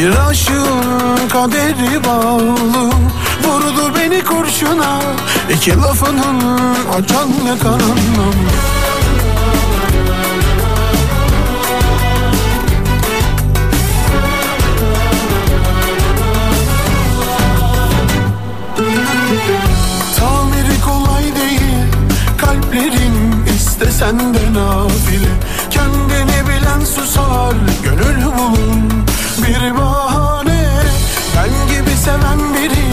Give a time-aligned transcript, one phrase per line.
[0.00, 2.90] Bir aşığın kaderi bağlı.
[3.44, 5.00] Vurdu beni kurşuna.
[5.50, 6.40] İki lafının
[6.92, 8.34] açan ne karanlam
[20.18, 21.86] Tamiri kolay değil.
[22.38, 25.30] Kalplerin istesen de nafile.
[25.70, 27.54] Kendini bilen susar
[27.84, 29.00] Gönül bulun
[29.42, 30.66] bir bahane.
[31.36, 32.86] Ben gibi seven biri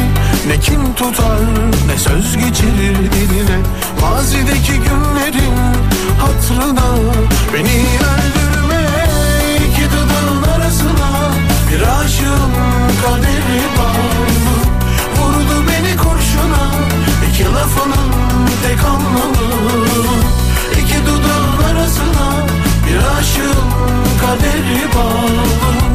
[0.48, 1.40] Ne kin tutar
[1.88, 3.60] ne söz geçirir diline.
[4.02, 5.58] Mazideki günlerin
[6.22, 6.88] hatırına
[7.54, 8.84] Beni öldürme
[9.68, 11.10] iki dudağın arasına
[11.72, 12.54] Bir aşığın
[13.06, 14.58] kaderi bağlı
[15.18, 16.72] Vurdu beni kurşuna
[17.30, 18.12] iki lafının
[18.68, 19.48] tek anlamı.
[20.72, 22.45] İki dudağın arasına
[22.88, 23.70] bir aşığın
[24.22, 25.87] kaderi bağlı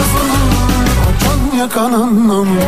[0.00, 0.50] iki lafının
[1.08, 2.60] atan yakan anlamı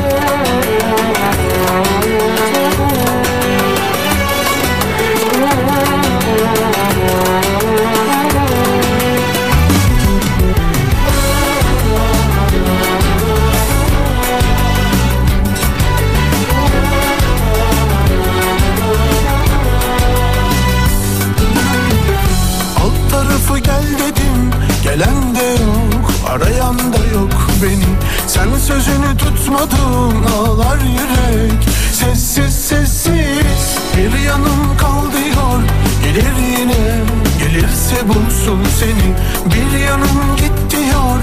[22.83, 24.51] Alt tarafı gel dedim
[24.85, 27.97] Gelen de yok Arayan da yok beni
[28.27, 31.69] Sen sözünü tutmadın Ağlar yürek.
[31.93, 35.61] Sessiz sessiz Bir yanım kal diyor
[36.05, 37.03] Gelir yine
[37.43, 39.15] Gelirse bulsun seni.
[39.55, 41.19] Bir yanım git diyor.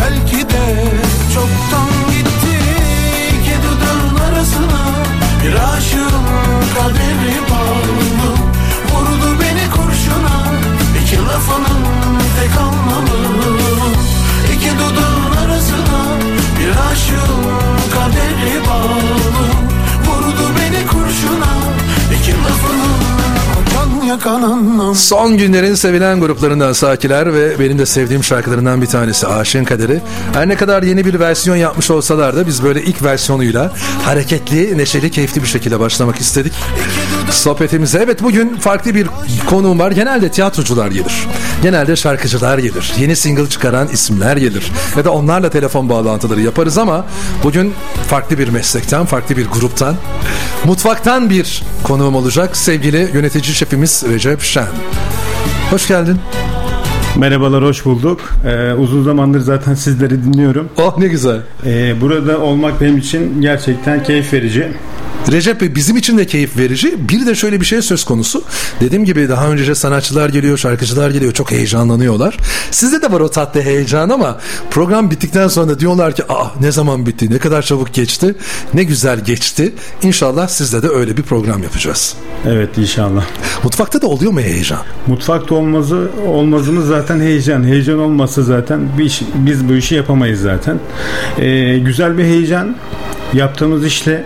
[0.00, 0.84] Belki de
[1.34, 2.51] çoktan gitti
[25.12, 30.00] Son günlerin sevilen gruplarından Sakiler ve benim de sevdiğim şarkılarından bir tanesi Aşığın Kaderi.
[30.32, 33.72] Her ne kadar yeni bir versiyon yapmış olsalar da biz böyle ilk versiyonuyla
[34.02, 36.52] hareketli, neşeli, keyifli bir şekilde başlamak istedik.
[37.32, 39.06] Sohbetimize evet bugün farklı bir
[39.46, 39.90] konuğum var.
[39.90, 41.26] Genelde tiyatrocular gelir.
[41.62, 42.92] Genelde şarkıcılar gelir.
[42.98, 44.72] Yeni single çıkaran isimler gelir.
[44.96, 47.04] Ya da onlarla telefon bağlantıları yaparız ama
[47.44, 47.74] bugün
[48.08, 49.94] farklı bir meslekten, farklı bir gruptan,
[50.64, 52.56] mutfaktan bir konuğum olacak.
[52.56, 54.66] Sevgili yönetici şefimiz Recep Şen.
[55.70, 56.18] Hoş geldin.
[57.16, 58.20] Merhabalar, hoş bulduk.
[58.46, 60.68] Ee, uzun zamandır zaten sizleri dinliyorum.
[60.78, 61.40] Oh ne güzel.
[61.66, 64.72] Ee, burada olmak benim için gerçekten keyif verici.
[65.30, 67.08] Recep Bey bizim için de keyif verici.
[67.08, 68.44] Bir de şöyle bir şey söz konusu.
[68.80, 71.32] Dediğim gibi daha önce sanatçılar geliyor, şarkıcılar geliyor.
[71.32, 72.36] Çok heyecanlanıyorlar.
[72.70, 74.38] Sizde de var o tatlı heyecan ama
[74.70, 78.34] program bittikten sonra diyorlar ki Aa, ne zaman bitti, ne kadar çabuk geçti,
[78.74, 79.72] ne güzel geçti.
[80.02, 82.14] İnşallah sizde de öyle bir program yapacağız.
[82.46, 83.24] Evet inşallah.
[83.64, 84.80] Mutfakta da oluyor mu heyecan?
[85.06, 87.64] Mutfakta olmazı olmazımız zaten heyecan.
[87.64, 90.78] Heyecan olmazsa zaten bir iş- biz bu işi yapamayız zaten.
[91.38, 92.76] Ee, güzel bir heyecan
[93.34, 94.24] yaptığımız işle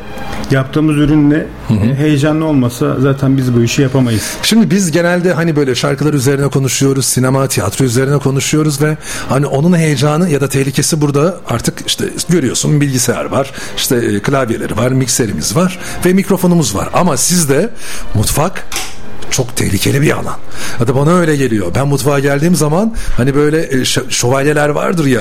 [0.51, 4.23] yaptığımız ürünle e, heyecanlı olmasa zaten biz bu işi yapamayız.
[4.43, 8.97] Şimdi biz genelde hani böyle şarkılar üzerine konuşuyoruz, sinema, tiyatro üzerine konuşuyoruz ve
[9.29, 14.77] hani onun heyecanı ya da tehlikesi burada artık işte görüyorsun bilgisayar var, işte e, klavyeleri
[14.77, 16.89] var, mikserimiz var ve mikrofonumuz var.
[16.93, 17.71] Ama sizde
[18.15, 18.67] mutfak
[19.37, 20.37] çok tehlikeli bir alan.
[20.79, 21.67] Hadi bana öyle geliyor.
[21.75, 25.21] Ben mutfağa geldiğim zaman hani böyle e, şövalyeler vardır ya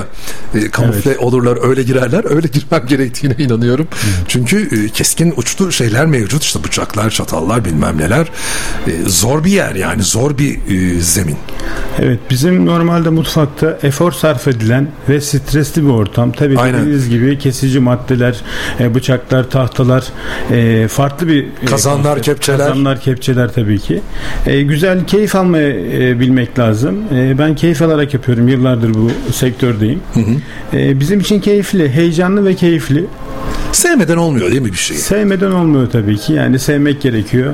[0.56, 2.36] e, kamufle olurlar öyle girerler.
[2.36, 3.88] Öyle girmem gerektiğine inanıyorum.
[4.28, 6.44] Çünkü e, keskin uçlu şeyler mevcut.
[6.44, 8.28] işte bıçaklar, çatallar bilmem neler.
[9.08, 10.60] Zor bir yer yani zor bir
[11.00, 11.38] zemin.
[12.00, 16.32] Evet bizim normalde mutfakta efor sarf edilen ve stresli bir ortam.
[16.32, 16.82] Tabii Aynen.
[16.82, 18.42] dediğiniz gibi kesici maddeler,
[18.80, 20.04] bıçaklar, tahtalar,
[20.88, 22.58] farklı bir Kazanlar, kepçeler.
[22.58, 24.02] Kazanlar, kepçeler tabii ki.
[24.46, 26.96] E, güzel keyif almayı e, bilmek lazım.
[27.16, 28.48] E, ben keyif alarak yapıyorum.
[28.48, 30.00] Yıllardır bu sektördeyim.
[30.74, 33.06] E, bizim için keyifli, heyecanlı ve keyifli.
[33.72, 34.98] Sevmeden olmuyor değil mi bir şey?
[34.98, 36.34] Sevmeden olmuyor tabii ki.
[36.34, 37.54] Yani sevmek gerekiyor.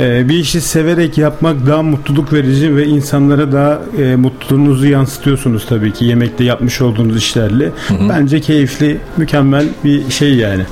[0.00, 5.92] Ee, bir işi severek yapmak daha mutluluk verici ve insanlara daha e, mutluluğunuzu yansıtıyorsunuz tabii
[5.92, 7.70] ki yemekte yapmış olduğunuz işlerle.
[8.08, 10.62] Bence keyifli, mükemmel bir şey yani.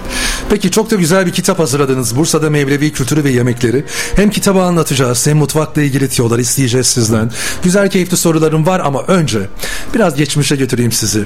[0.50, 2.16] Peki çok da güzel bir kitap hazırladınız.
[2.16, 3.84] Bursa'da Mevlevi kültürü ve yemekleri.
[4.16, 7.30] Hem kitabı anlatacağız hem mutfakla ilgili tiyolar isteyeceğiz sizden.
[7.62, 9.38] Güzel keyifli sorularım var ama önce
[9.94, 11.24] biraz geçmişe götüreyim sizi.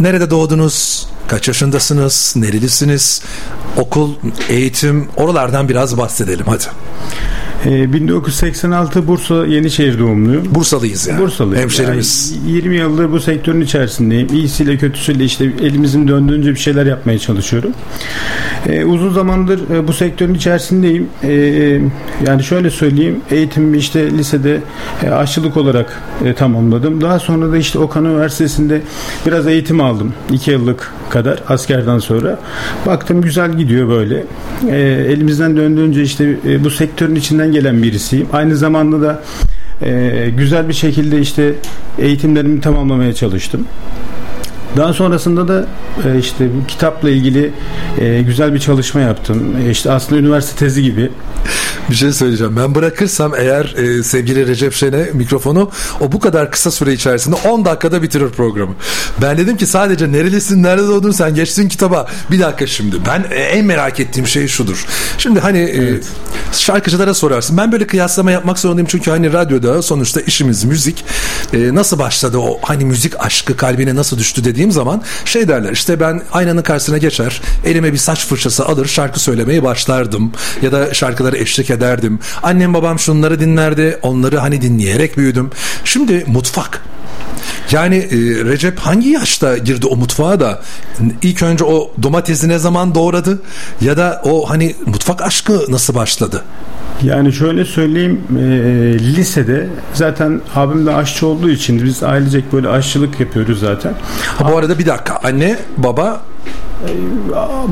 [0.00, 1.06] Nerede doğdunuz?
[1.28, 2.34] Kaç yaşındasınız?
[2.36, 3.22] Nerelisiniz?
[3.76, 4.14] Okul,
[4.48, 6.64] eğitim oralardan biraz bahsedelim hadi.
[7.66, 10.54] E, 1986 Bursa Yenişehir doğumluyum.
[10.54, 11.20] Bursalıyız yani.
[11.20, 11.62] Bursalıyım.
[11.62, 12.38] Hemşerimiz.
[12.46, 14.28] Yani 20 yıldır bu sektörün içerisindeyim.
[14.34, 17.70] İyisiyle kötüsüyle işte elimizin döndüğünce bir şeyler yapmaya çalışıyorum.
[18.68, 21.08] E, uzun zamandır e, bu sektörün içerisindeyim.
[21.22, 21.32] E,
[22.26, 23.20] yani şöyle söyleyeyim.
[23.30, 24.60] Eğitimimi işte lisede
[25.02, 27.00] e, aşçılık olarak e, tamamladım.
[27.00, 28.80] Daha sonra da işte Okan Üniversitesi'nde
[29.26, 30.12] biraz eğitim aldım.
[30.32, 32.38] 2 yıllık kadar askerden sonra.
[32.86, 34.24] Baktım güzel gidiyor böyle.
[34.70, 34.78] E,
[35.12, 38.26] elimizden döndüğünce işte e, bu sektörün içinden gelen birisiyim.
[38.32, 39.22] Aynı zamanda da
[39.82, 41.54] e, güzel bir şekilde işte
[41.98, 43.66] eğitimlerimi tamamlamaya çalıştım.
[44.76, 45.66] Daha sonrasında da
[46.04, 47.52] e, işte kitapla ilgili
[48.00, 49.56] e, güzel bir çalışma yaptım.
[49.66, 51.10] E, işte aslında üniversite tezi gibi.
[51.90, 52.56] Bir şey söyleyeceğim.
[52.56, 55.70] Ben bırakırsam eğer e, sevgili Recep Şen'e mikrofonu
[56.00, 58.74] o bu kadar kısa süre içerisinde 10 dakikada bitirir programı.
[59.22, 62.06] Ben dedim ki sadece nerelisin, nerede doğdun sen geçtin kitaba.
[62.30, 62.96] Bir dakika şimdi.
[63.06, 64.86] Ben e, en merak ettiğim şey şudur.
[65.18, 66.00] Şimdi hani e,
[66.52, 67.56] şarkıcılara sorarsın.
[67.56, 71.04] Ben böyle kıyaslama yapmak zorundayım çünkü hani radyoda sonuçta işimiz müzik.
[71.52, 76.00] E, nasıl başladı o hani müzik aşkı kalbine nasıl düştü dediğim zaman şey derler işte
[76.00, 80.32] ben aynanın karşısına geçer elime bir saç fırçası alır şarkı söylemeye başlardım
[80.62, 82.18] ya da şarkıları eşlik ederdim.
[82.42, 85.50] Annem babam şunları dinlerdi onları hani dinleyerek büyüdüm.
[85.84, 86.82] Şimdi mutfak
[87.72, 90.62] yani e, Recep hangi yaşta girdi o mutfağa da
[91.22, 93.42] ilk önce o domatesi ne zaman doğradı
[93.80, 96.44] ya da o hani mutfak aşkı nasıl başladı?
[97.02, 98.42] Yani şöyle söyleyeyim e,
[98.98, 103.94] lisede zaten abim de aşçı olduğu için biz ailecek böyle aşçılık yapıyoruz zaten.
[104.38, 106.20] Ha, bu arada bir dakika anne baba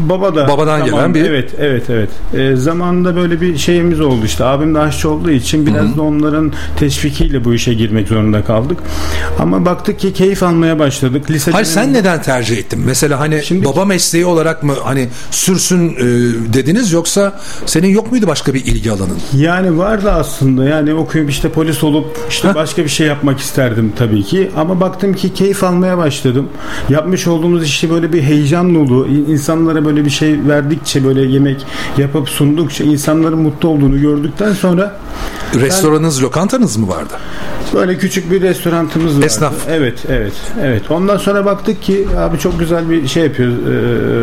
[0.08, 2.10] Baba da babadan gelen bir evet evet evet.
[2.34, 5.96] E, zamanında böyle bir şeyimiz oldu işte abim de aşçı olduğu için biraz Hı-hı.
[5.96, 8.78] da onların teşvikiyle bu işe girmek zorunda kaldık.
[9.38, 11.30] Ama baktık ki keyif almaya başladık.
[11.30, 12.82] Lisede Hayır sen neden tercih ettin?
[12.86, 16.04] Mesela hani Şimdi, baba mesleği olarak mı hani sürsün e,
[16.52, 19.18] dediniz yoksa senin yok muydu başka bir ilgi alanın?
[19.36, 20.64] Yani vardı aslında.
[20.64, 22.54] Yani okuyup işte polis olup işte Heh.
[22.54, 24.50] başka bir şey yapmak isterdim tabii ki.
[24.56, 26.48] Ama baktım ki keyif almaya başladım.
[26.88, 31.66] Yapmış olduğumuz işi böyle bir heyecan dolu insanlara böyle bir şey verdikçe böyle yemek
[31.98, 34.96] yapıp sundukça insanların mutlu olduğunu gördükten sonra
[35.54, 37.14] restoranınız, ben, lokantanız mı vardı?
[37.74, 39.26] Böyle küçük bir restorantımız vardı.
[39.26, 39.54] Esnaf.
[39.68, 40.32] Evet, evet,
[40.62, 40.90] evet.
[40.90, 43.52] Ondan sonra baktık ki abi çok güzel bir şey yapıyor.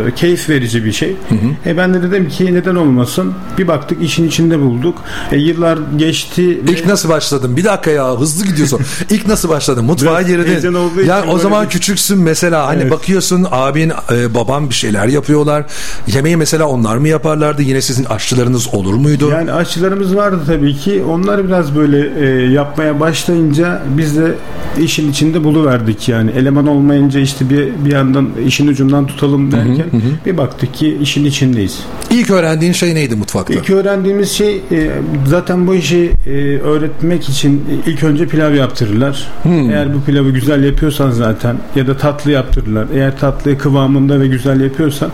[0.08, 1.16] E, keyif verici bir şey.
[1.30, 1.70] Hı hı.
[1.70, 3.34] E ben de dedim ki neden olmasın?
[3.58, 4.98] Bir baktık işin içinde bulduk.
[5.32, 6.44] E, yıllar geçti.
[6.44, 6.90] İlk ve...
[6.90, 7.58] nasıl başladın?
[7.58, 8.82] Bir dakika ya hızlı gidiyorsun.
[9.10, 9.86] İlk nasıl başladın?
[9.86, 10.78] Mutfağa girdin.
[11.06, 11.70] Ya o zaman bir...
[11.70, 12.92] küçüksün mesela hani evet.
[12.92, 14.36] bakıyorsun abin, e,
[14.68, 15.66] baban bir şeyler yapıyorlar.
[16.08, 17.62] Yemeği mesela onlar mı yaparlardı?
[17.62, 19.30] Yine sizin aşçılarınız olur muydu?
[19.32, 21.04] Yani aşçılarımız vardı tabii ki.
[21.10, 24.36] Onlar biraz böyle e, yapmaya başlayınca biz de
[24.80, 26.32] işin içinde buluverdik yani.
[26.32, 30.26] Eleman olmayınca işte bir bir yandan işin ucundan tutalım derken hı hı hı.
[30.26, 31.80] bir baktık ki işin içindeyiz.
[32.12, 33.54] İlk öğrendiğin şey neydi mutfakta?
[33.54, 34.92] İlk öğrendiğimiz şey e,
[35.28, 39.28] zaten bu işi e, öğretmek için ilk önce pilav yaptırırlar.
[39.44, 39.70] Hmm.
[39.70, 42.88] Eğer bu pilavı güzel yapıyorsan zaten ya da tatlı yaptırırlar.
[42.96, 45.10] Eğer tatlıyı kıvamında ve güzel yapıyorsan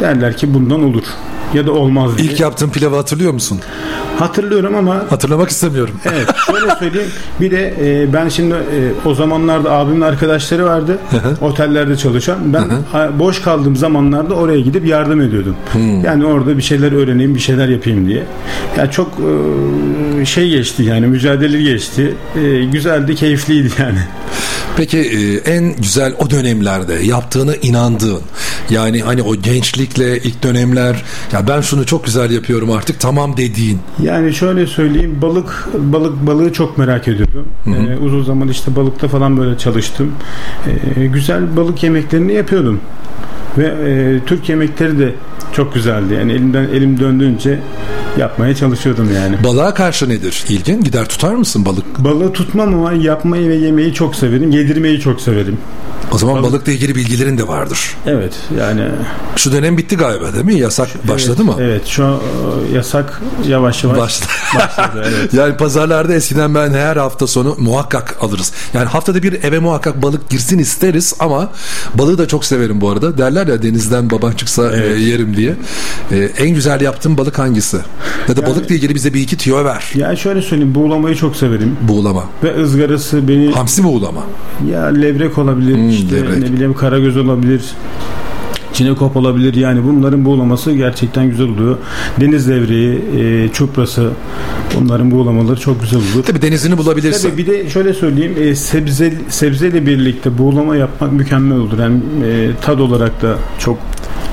[0.00, 1.04] derler ki bundan olur
[1.54, 2.32] ya da olmaz diye.
[2.32, 3.60] İlk yaptığın pilavı hatırlıyor musun?
[4.18, 5.94] Hatırlıyorum ama hatırlamak istemiyorum.
[6.04, 7.10] Evet, şöyle söyleyeyim.
[7.40, 10.98] Bir de e, ben şimdi e, o zamanlarda abimin arkadaşları vardı.
[11.40, 12.38] otellerde çalışan.
[12.52, 12.64] Ben
[13.18, 15.56] boş kaldığım zamanlarda oraya gidip yardım ediyordum.
[15.72, 16.04] Hmm.
[16.04, 18.22] Yani orada bir şeyler öğreneyim, bir şeyler yapayım diye.
[18.78, 19.30] Yani çok e,
[20.24, 22.14] şey geçti yani mücadele geçti.
[22.36, 23.98] E, güzeldi, keyifliydi yani.
[24.76, 28.20] Peki e, en güzel o dönemlerde yaptığını inandığın
[28.70, 33.78] yani hani o gençlikle ilk dönemler ya ben şunu çok güzel yapıyorum artık tamam dediğin.
[34.02, 37.48] Yani şöyle söyleyeyim balık balık balığı çok merak ediyordum.
[37.66, 40.12] Ee, uzun zaman işte balıkta falan böyle çalıştım.
[40.96, 42.80] Ee, güzel balık yemeklerini yapıyordum.
[43.58, 45.14] Ve e, Türk yemekleri de
[45.52, 46.14] çok güzeldi.
[46.14, 47.58] Yani elimden elim döndüğünce
[48.18, 49.44] yapmaya çalışıyordum yani.
[49.44, 50.80] Balığa karşı nedir ilgin?
[50.80, 51.98] Gider tutar mısın balık?
[51.98, 54.50] Balığı tutmam ama yapmayı ve yemeği çok severim.
[54.50, 55.58] Yedirmeyi çok severim.
[56.16, 56.52] O zaman balık.
[56.52, 57.96] balıkla ilgili bilgilerin de vardır.
[58.06, 58.82] Evet yani.
[59.36, 60.58] Şu dönem bitti galiba değil mi?
[60.58, 61.56] Yasak evet, başladı mı?
[61.60, 62.14] Evet şu an
[62.72, 64.28] e, yasak yavaş yavaş başladı.
[64.54, 65.34] başladı evet.
[65.34, 68.52] yani pazarlarda eskiden ben her hafta sonu muhakkak alırız.
[68.74, 71.50] Yani haftada bir eve muhakkak balık girsin isteriz ama
[71.94, 73.18] balığı da çok severim bu arada.
[73.18, 74.98] Derler ya denizden baban çıksa e, evet.
[74.98, 75.54] e, yerim diye.
[76.12, 77.76] E, en güzel yaptığım balık hangisi?
[78.28, 79.84] Ya da yani, balıkla ilgili bize bir iki tüyo ver.
[79.94, 81.76] Ya şöyle söyleyeyim buğulamayı çok severim.
[81.82, 82.24] Buğulama.
[82.42, 83.52] Ve ızgarası beni...
[83.52, 84.22] Hamsi buğulama.
[84.72, 85.74] Ya levrek olabilir.
[85.74, 86.38] Hmm işte levrek.
[86.38, 87.60] ne bileyim karagöz olabilir
[88.76, 91.76] Çinekop olabilir yani bunların buğulaması gerçekten güzel oluyor.
[92.20, 94.10] Deniz devreği, e, çuprası
[94.76, 96.24] bunların buğulamaları çok güzel olur.
[96.26, 97.30] Tabii denizini bulabilirsin.
[97.30, 101.78] Tabii bir de şöyle söyleyeyim e, sebze sebzeyle birlikte buğulama yapmak mükemmel olur.
[101.78, 103.78] Yani e, tad olarak da çok.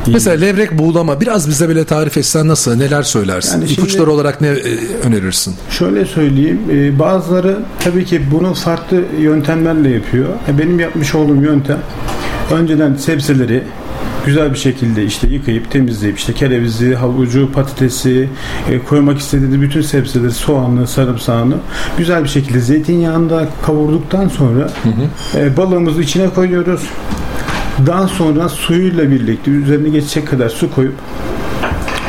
[0.08, 3.52] Mesela levrek buğulama biraz bize böyle tarif etsen nasıl neler söylersin?
[3.54, 5.56] Yani şimdi- İpuçları olarak ne e, önerirsin?
[5.70, 10.30] Şöyle söyleyeyim, e, bazıları tabii ki bunu farklı yöntemlerle yapıyor.
[10.50, 11.80] E, benim yapmış olduğum yöntem
[12.52, 13.64] önceden sebzeleri
[14.26, 18.30] güzel bir şekilde işte yıkayıp temizleyip işte kerevizi, havucu, patatesi,
[18.72, 21.56] e, koymak istediğiniz bütün sebzeleri, soğanlı, sarımsağını
[21.98, 24.70] güzel bir şekilde zeytinyağında kavurduktan sonra
[25.36, 26.82] e, balığımızı içine koyuyoruz.
[27.86, 30.94] Daha sonra suyuyla birlikte üzerine geçecek kadar su koyup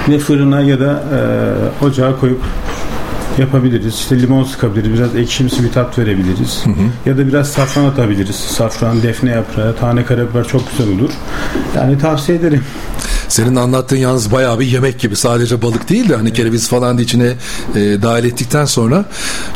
[0.08, 1.02] ne fırına ya da
[1.82, 2.40] e, ocağa koyup
[3.38, 3.94] yapabiliriz.
[3.94, 4.98] İşte limon sıkabiliriz.
[4.98, 6.64] Biraz ekşimsi bir tat verebiliriz.
[7.06, 8.36] Ya da biraz safran atabiliriz.
[8.36, 11.10] Safran, defne yaprağı, tane karabiber çok güzel olur.
[11.76, 12.62] Yani tavsiye ederim.
[13.28, 15.16] Senin anlattığın yalnız bayağı bir yemek gibi.
[15.16, 17.32] Sadece balık değil de hani kereviz falan da içine
[17.74, 19.04] e, dahil ettikten sonra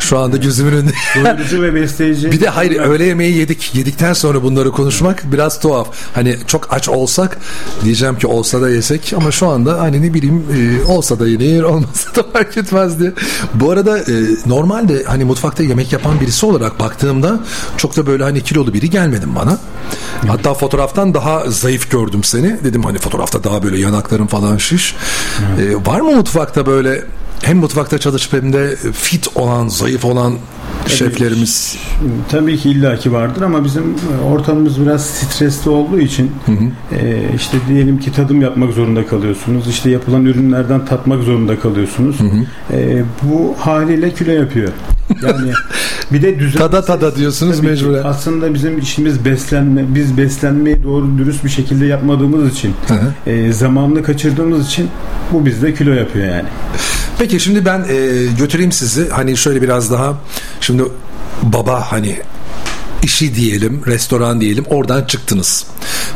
[0.01, 0.93] şu anda gözümün önünde.
[1.25, 2.33] Doyurucu ve besleyici.
[2.33, 3.75] Bir de hayır öğle yemeği yedik.
[3.75, 5.89] Yedikten sonra bunları konuşmak biraz tuhaf.
[6.15, 7.39] Hani çok aç olsak
[7.85, 11.63] diyeceğim ki olsa da yesek ama şu anda hani ne bileyim e, olsa da yenir
[11.63, 13.13] olmasa da fark etmez diye.
[13.55, 14.05] Bu arada e,
[14.47, 17.41] normalde hani mutfakta yemek yapan birisi olarak baktığımda
[17.77, 19.59] çok da böyle hani kilolu biri gelmedin bana.
[20.27, 22.65] Hatta fotoğraftan daha zayıf gördüm seni.
[22.65, 24.95] Dedim hani fotoğrafta daha böyle yanakların falan şiş.
[25.61, 27.05] E, var mı mutfakta böyle
[27.43, 30.35] hem mutfakta çalışıp hem de fit olan, zayıf olan
[30.87, 31.77] şeflerimiz?
[32.31, 33.95] Tabii ki illaki vardır ama bizim
[34.33, 36.33] ortamımız biraz stresli olduğu için
[36.93, 39.69] e, işte diyelim ki tadım yapmak zorunda kalıyorsunuz.
[39.69, 42.17] İşte yapılan ürünlerden tatmak zorunda kalıyorsunuz.
[42.73, 44.73] E, bu haliyle kilo yapıyor.
[45.23, 45.53] Yani
[46.13, 48.05] bir de düzen Tada tada diyorsunuz mecburen.
[48.05, 49.85] Aslında bizim işimiz beslenme.
[49.95, 53.31] Biz beslenmeyi doğru dürüst bir şekilde yapmadığımız için, Hı hı.
[53.31, 54.89] e, zamanını kaçırdığımız için
[55.33, 56.49] bu bizde kilo yapıyor yani.
[57.19, 60.19] Peki şimdi ben e, götüreyim sizi hani şöyle biraz daha
[60.61, 60.83] şimdi
[61.43, 62.17] baba hani
[63.03, 65.67] işi diyelim, restoran diyelim oradan çıktınız.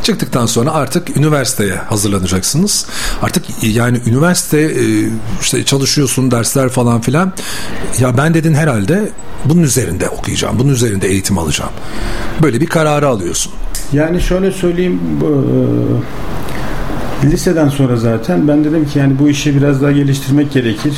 [0.02, 2.86] Çıktıktan sonra artık üniversiteye hazırlanacaksınız.
[3.22, 5.08] Artık yani üniversite e,
[5.40, 7.32] işte çalışıyorsun dersler falan filan.
[8.00, 9.10] Ya ben dedin herhalde
[9.44, 10.58] bunun üzerinde okuyacağım.
[10.58, 11.72] Bunun üzerinde eğitim alacağım.
[12.42, 13.52] Böyle bir kararı alıyorsun.
[13.92, 15.30] Yani şöyle söyleyeyim e,
[17.25, 20.93] liseden sonra zaten ben dedim ki yani bu işi biraz daha geliştirmek gerekir.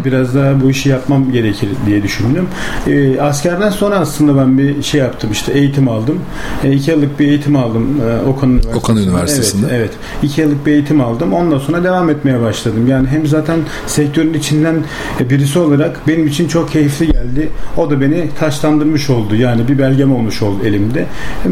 [0.00, 2.46] E, Biraz daha bu işi yapmam gerekir diye düşündüm.
[2.86, 6.18] E, askerden sonra aslında ben bir şey yaptım işte eğitim aldım.
[6.64, 8.78] E, iki yıllık bir eğitim aldım e, Okan Üniversitesi'nde.
[8.78, 9.66] Okan Üniversitesi'nde.
[9.70, 9.90] Evet, evet.
[10.22, 11.32] İki yıllık bir eğitim aldım.
[11.32, 12.86] Ondan sonra devam etmeye başladım.
[12.88, 14.74] Yani hem zaten sektörün içinden
[15.20, 17.48] e, birisi olarak benim için çok keyifli geldi.
[17.76, 19.36] O da beni taşlandırmış oldu.
[19.36, 21.06] Yani bir belgem olmuş oldu elimde.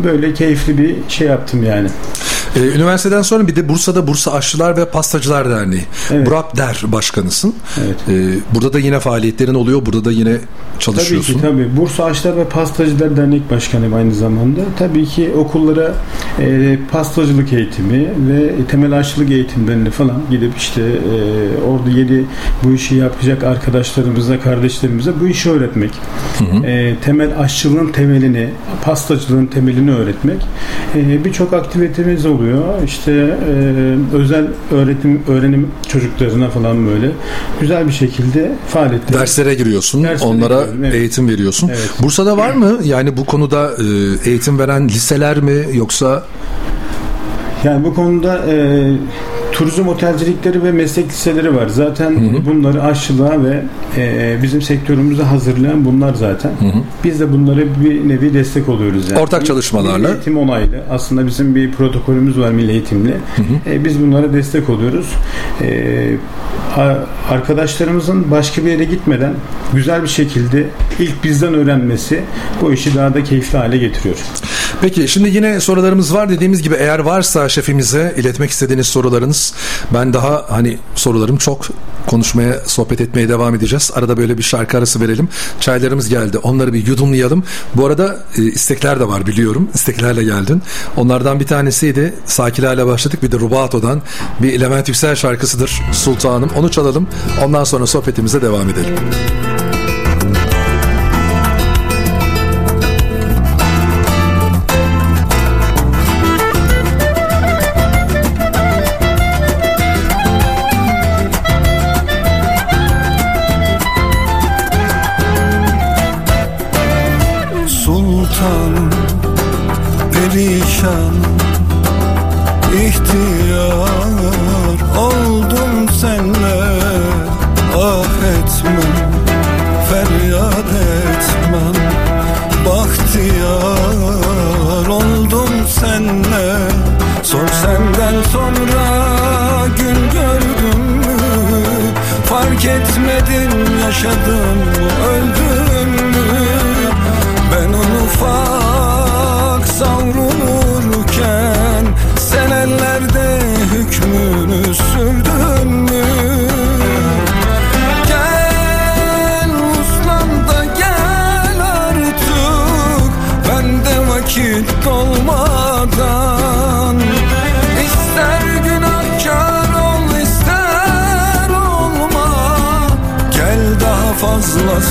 [0.04, 1.88] Böyle keyifli bir şey yaptım yani.
[2.56, 5.84] Ee, üniversiteden sonra bir de Bursa'da Bursa Aşçılar ve Pastacılar Derneği.
[6.10, 6.26] Evet.
[6.26, 7.54] Burap Der başkanısın.
[7.84, 7.96] Evet.
[8.08, 9.86] Ee, burada da yine faaliyetlerin oluyor.
[9.86, 11.34] Burada da yine Tabii çalışıyorsun.
[11.34, 11.76] ki tabii.
[11.76, 14.60] Bursa Aşçılar ve Pastacılar Dernek Başkanıyım aynı zamanda.
[14.78, 15.94] Tabii ki okullara
[16.40, 22.24] e, pastacılık eğitimi ve temel aşçılık eğitimlerini falan gidip işte e, orada yeni
[22.64, 25.90] bu işi yapacak arkadaşlarımıza, kardeşlerimize bu işi öğretmek.
[26.64, 28.48] E, temel aşçılığın temelini,
[28.84, 30.46] pastacılığın temelini öğretmek.
[30.96, 32.43] E, Birçok aktivitemiz oluyor.
[32.84, 37.10] İşte e, özel öğretim, öğrenim çocuklarına falan böyle
[37.60, 39.20] güzel bir şekilde faaliyetler.
[39.20, 40.02] Derslere giriyorsun.
[40.04, 40.94] Derslere onlara giriyorum, evet.
[40.94, 41.68] eğitim veriyorsun.
[41.68, 41.90] Evet.
[42.02, 42.78] Bursa'da var mı?
[42.84, 46.22] Yani bu konuda e, eğitim veren liseler mi yoksa
[47.64, 48.54] Yani bu konuda e,
[49.54, 51.68] turizm otelcilikleri ve meslek liseleri var.
[51.68, 53.62] Zaten bunları aşçılığa ve
[53.96, 56.52] e, bizim sektörümüzü hazırlayan bunlar zaten.
[57.04, 59.10] Biz de bunlara bir nevi destek oluyoruz.
[59.10, 59.20] Yani.
[59.20, 59.98] Ortak çalışmalarla.
[59.98, 60.82] Milli eğitim onaylı.
[60.90, 63.16] Aslında bizim bir protokolümüz var milli eğitimle.
[63.66, 65.06] E, biz bunlara destek oluyoruz.
[65.62, 66.16] E,
[67.30, 69.34] arkadaşlarımızın başka bir yere gitmeden
[69.74, 70.66] güzel bir şekilde
[70.98, 72.20] ilk bizden öğrenmesi
[72.60, 74.16] bu işi daha da keyifli hale getiriyor.
[74.80, 79.43] Peki şimdi yine sorularımız var dediğimiz gibi eğer varsa şefimize iletmek istediğiniz sorularınız
[79.94, 81.66] ben daha hani sorularım çok
[82.06, 83.90] konuşmaya sohbet etmeye devam edeceğiz.
[83.94, 85.28] Arada böyle bir şarkı arası verelim.
[85.60, 86.38] Çaylarımız geldi.
[86.38, 87.44] Onları bir yudumlayalım.
[87.74, 89.68] Bu arada e, istekler de var biliyorum.
[89.74, 90.62] İsteklerle geldin.
[90.96, 92.14] Onlardan bir tanesiydi.
[92.26, 93.22] Sakilerle başladık.
[93.22, 94.02] Bir de Rubato'dan
[94.42, 96.50] bir Levent Yüksel şarkısıdır Sultanım.
[96.56, 97.08] Onu çalalım.
[97.44, 98.94] Ondan sonra sohbetimize devam edelim.
[98.96, 99.53] Sultan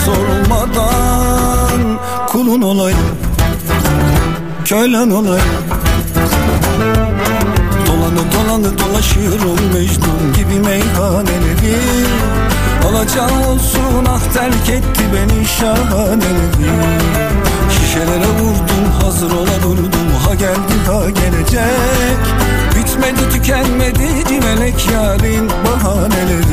[0.06, 3.00] sormadan Kulun olayım
[4.66, 5.46] Kölen olayım.
[7.88, 11.78] Dolanı dolanı dolaşıyorum Mecnun gibi meyhaneleri
[12.90, 16.72] Alacağı olsun ah terk etti beni şahaneleri
[17.70, 22.20] Şişelere vurdum hazır ola durdum Ha geldi ha gelecek.
[22.76, 26.44] Bitmedi tükenmedi civelek yarın bahaneleri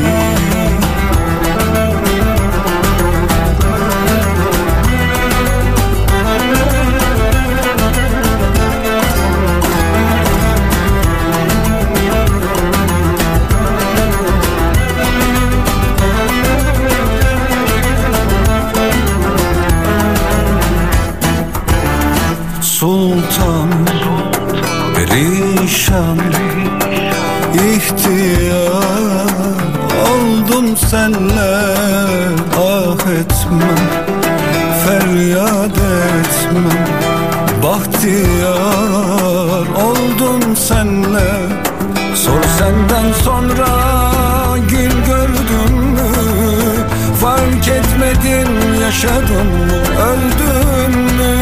[48.91, 51.37] yaşadın mı Öldün mü?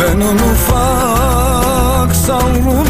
[0.00, 2.89] Ben onu ufak savrulurken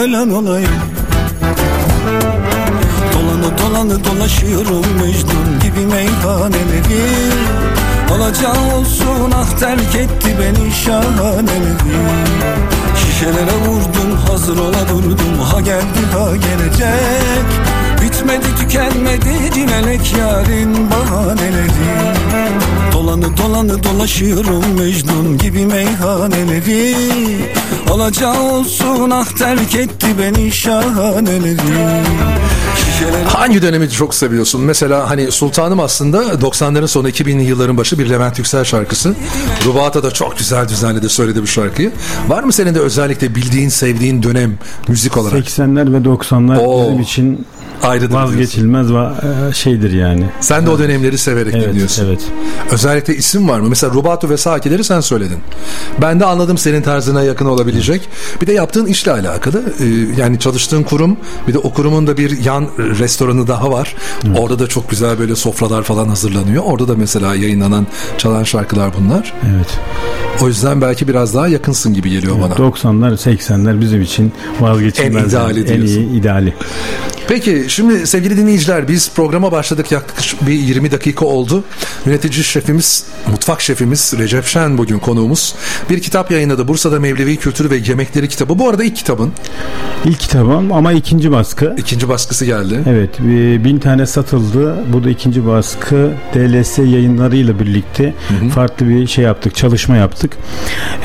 [0.00, 0.70] Kölen olayım.
[3.12, 7.04] Dolanı dolanı dolaşıyorum Mecnun gibi meyhaneleri
[8.14, 11.96] Alacağı olsun ah terk etti beni şahaneleri
[12.96, 17.44] Şişelere vurdum hazır ola durdum Ha geldi ha gelecek
[18.02, 21.70] Bitmedi tükenmedi cinelek yarın bahaneleri
[22.92, 26.96] Dolanı dolanı dolaşıyorum Mecnun gibi meyhaneleri
[27.90, 31.56] Alacağı olsun ah terk etti beni şahaneleri
[33.26, 34.60] Hangi dönemi çok seviyorsun?
[34.60, 39.14] Mesela hani Sultanım aslında 90'ların sonu 2000'li yılların başı bir Levent Yüksel şarkısı.
[39.64, 41.92] Rubata da çok güzel düzenledi söyledi bu şarkıyı.
[42.28, 44.58] Var mı senin de özellikle bildiğin, sevdiğin dönem
[44.88, 45.38] müzik olarak?
[45.38, 46.82] 80'ler ve 90'lar Oo.
[46.82, 47.46] bizim için
[47.82, 48.28] Ayrıdır diyorsun.
[48.28, 50.24] vazgeçilmez va- e, şeydir yani.
[50.40, 52.06] Sen de o dönemleri severek Evet, dinliyorsun.
[52.06, 52.20] evet.
[52.70, 53.68] Özellikle isim var mı?
[53.68, 55.38] Mesela Rubato ve Sakileri sen söyledin.
[56.02, 58.08] Ben de anladım senin tarzına yakın olabilecek.
[58.42, 59.62] Bir de yaptığın işle alakalı.
[59.80, 59.84] Ee,
[60.20, 61.16] yani çalıştığın kurum
[61.48, 63.94] bir de o kurumun da bir yan restoranı daha var.
[64.38, 66.62] Orada da çok güzel böyle sofralar falan hazırlanıyor.
[66.66, 67.86] Orada da mesela yayınlanan
[68.18, 69.32] çalan şarkılar bunlar.
[69.56, 69.78] Evet.
[70.42, 72.54] O yüzden belki biraz daha yakınsın gibi geliyor bana.
[72.54, 75.24] 90'lar 80'ler bizim için vazgeçilmez.
[75.24, 75.70] En ideali yani.
[75.70, 76.00] En diyorsun.
[76.00, 76.54] iyi ideali.
[77.30, 81.64] Peki şimdi sevgili dinleyiciler biz programa başladık yaklaşık bir 20 dakika oldu.
[82.06, 85.54] Yönetici şefimiz, mutfak şefimiz Recep Şen bugün konuğumuz.
[85.90, 86.68] Bir kitap yayınladı.
[86.68, 88.58] Bursa'da Mevlevi Kültürü ve Yemekleri kitabı.
[88.58, 89.32] Bu arada ilk kitabın
[90.04, 91.74] İlk kitabım ama ikinci baskı.
[91.78, 92.80] ikinci baskısı geldi.
[92.88, 94.84] Evet bir bin tane satıldı.
[94.92, 98.14] Bu da ikinci baskı DLS yayınlarıyla birlikte
[98.54, 99.54] farklı bir şey yaptık.
[99.54, 100.36] Çalışma yaptık.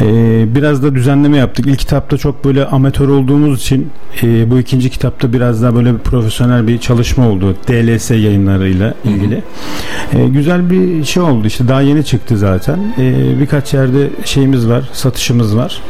[0.01, 1.65] Ee, biraz da düzenleme yaptık.
[1.67, 3.91] İlk kitapta çok böyle amatör olduğumuz için
[4.23, 7.55] e, bu ikinci kitapta biraz daha böyle bir profesyonel bir çalışma oldu.
[7.67, 9.43] DLS yayınlarıyla ilgili.
[10.13, 11.47] Ee, güzel bir şey oldu.
[11.47, 12.79] İşte daha yeni çıktı zaten.
[12.99, 14.89] Ee, birkaç yerde şeyimiz var.
[14.93, 15.81] Satışımız var.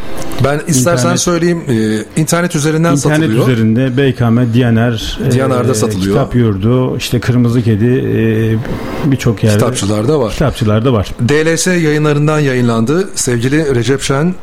[0.43, 3.47] Ben istersen İnternet- söyleyeyim e, internet üzerinden İnternet satılıyor.
[3.47, 6.15] üzerinde BKM, Diyaner, Diyanar'da e, satılıyor.
[6.15, 9.57] Kitap Yurdu, işte Kırmızı Kedi e, birçok yerde.
[9.57, 10.31] Kitapçılarda var.
[10.31, 11.07] Kitapçılarda var.
[11.29, 13.09] DLS yayınlarından yayınlandı.
[13.15, 14.33] Sevgili Recep Şen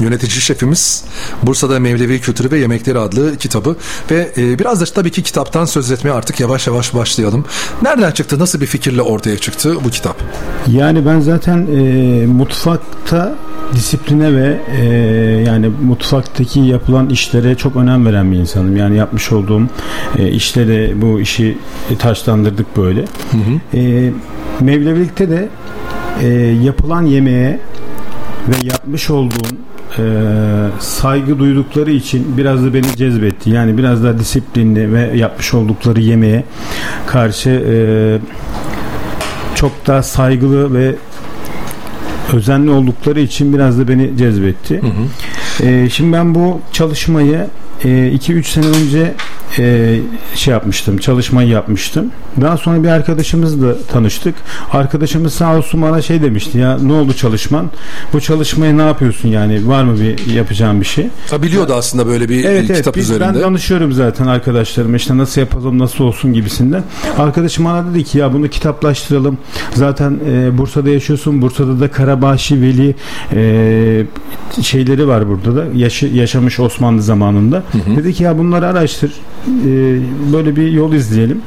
[0.00, 1.04] yönetici şefimiz
[1.42, 3.76] Bursa'da Mevlevi Kültürü ve Yemekleri adlı kitabı
[4.10, 7.44] ve e, biraz da tabii ki kitaptan söz etmeye artık yavaş yavaş başlayalım.
[7.82, 8.38] Nereden çıktı?
[8.38, 10.16] Nasıl bir fikirle ortaya çıktı bu kitap?
[10.66, 13.34] Yani ben zaten e, mutfakta
[13.74, 14.84] disipline ve e,
[15.46, 18.76] yani mutfaktaki yapılan işlere çok önem veren bir insanım.
[18.76, 19.62] Yani yapmış olduğum
[20.18, 21.58] e, işlere bu işi
[21.98, 23.00] taşlandırdık böyle.
[23.00, 23.78] Hı hı.
[23.78, 24.12] E,
[24.60, 25.48] Mevlevilikte de
[26.22, 26.28] e,
[26.64, 27.60] yapılan yemeğe
[28.48, 29.56] ve yapmış olduğum
[29.98, 30.02] e,
[30.80, 33.50] saygı duydukları için biraz da beni cezbetti.
[33.50, 36.44] Yani biraz daha disiplinli ve yapmış oldukları yemeğe
[37.06, 37.74] karşı e,
[39.54, 40.94] çok daha saygılı ve
[42.32, 44.82] özenli oldukları için biraz da beni cezbetti.
[44.82, 45.66] Hı hı.
[45.66, 47.46] E, şimdi ben bu çalışmayı
[47.84, 49.14] 2-3 e, sene önce
[49.58, 49.98] e,
[50.34, 52.10] şey yapmıştım, çalışmayı yapmıştım.
[52.40, 54.34] Daha sonra bir arkadaşımızla tanıştık.
[54.72, 57.70] Arkadaşımız sağ olsun bana şey demişti ya ne oldu çalışman?
[58.12, 59.68] Bu çalışmayı ne yapıyorsun yani?
[59.68, 61.08] Var mı bir yapacağım bir şey?
[61.30, 63.34] Ha, biliyordu aslında böyle bir evet, kitap evet, biz, üzerinde.
[63.34, 66.84] Ben danışıyorum zaten arkadaşlarıma işte nasıl yapalım nasıl olsun gibisinden.
[67.18, 69.38] Arkadaşım bana dedi ki ya bunu kitaplaştıralım.
[69.74, 71.42] Zaten e, Bursa'da yaşıyorsun.
[71.42, 72.94] Bursa'da da Karabaşi Veli
[73.32, 74.06] e,
[74.62, 75.64] şeyleri var burada da.
[75.74, 77.62] Yaşı, yaşamış Osmanlı zamanında.
[77.72, 77.96] Hı hı.
[77.96, 79.12] Dedi ki ya bunları araştır.
[79.48, 79.98] E,
[80.32, 81.42] böyle bir yol izleyelim.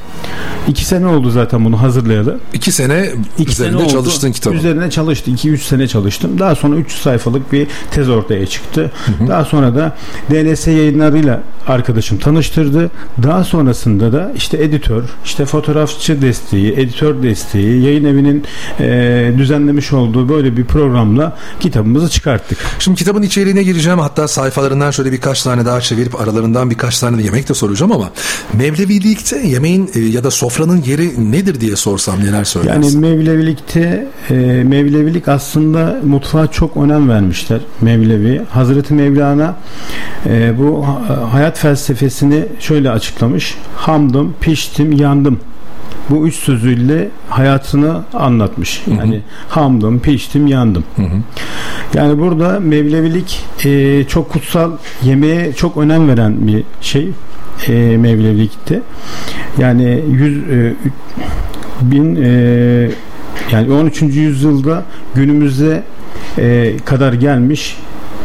[0.67, 2.39] İki sene oldu zaten bunu hazırlayalı.
[2.53, 4.55] İki sene İki üzerinde sene çalıştın kitabı.
[4.55, 5.31] Üzerine çalıştı.
[5.31, 6.39] İki üç sene çalıştım.
[6.39, 8.91] Daha sonra üç sayfalık bir tez ortaya çıktı.
[9.05, 9.27] Hı hı.
[9.27, 9.95] Daha sonra da
[10.31, 12.91] DLS yayınlarıyla arkadaşım tanıştırdı.
[13.23, 18.43] Daha sonrasında da işte editör, işte fotoğrafçı desteği, editör desteği, yayın evinin
[18.79, 22.57] e, düzenlemiş olduğu böyle bir programla kitabımızı çıkarttık.
[22.79, 23.99] Şimdi kitabın içeriğine gireceğim.
[23.99, 28.09] Hatta sayfalarından şöyle birkaç tane daha çevirip aralarından birkaç tane de yemek de soracağım ama
[28.53, 33.01] Mevlevilikte yemeğin e, ya da sofranın yeri nedir diye sorsam neler söylersin?
[33.01, 38.41] Yani Mevlevilikte e, Mevlevilik aslında mutfağa çok önem vermişler Mevlevi.
[38.49, 39.55] Hazreti Mevlana
[40.25, 40.85] e, bu
[41.31, 43.57] hayat felsefesini şöyle açıklamış.
[43.75, 45.39] Hamdım, piştim, yandım
[46.09, 48.83] bu üç sözüyle hayatını anlatmış.
[48.87, 49.21] Yani hı hı.
[49.49, 50.83] hamdım, piştim, yandım.
[50.95, 51.17] Hı hı.
[51.93, 54.71] Yani burada Mevlevilik e, çok kutsal
[55.03, 57.11] yemeğe çok önem veren bir şey
[57.67, 58.81] e, Mevlevilikte.
[59.57, 60.73] Yani yüz e,
[61.81, 62.89] bin e,
[63.51, 64.01] yani 13.
[64.01, 64.83] yüzyılda
[65.15, 65.83] günümüze
[66.37, 67.77] e, kadar gelmiş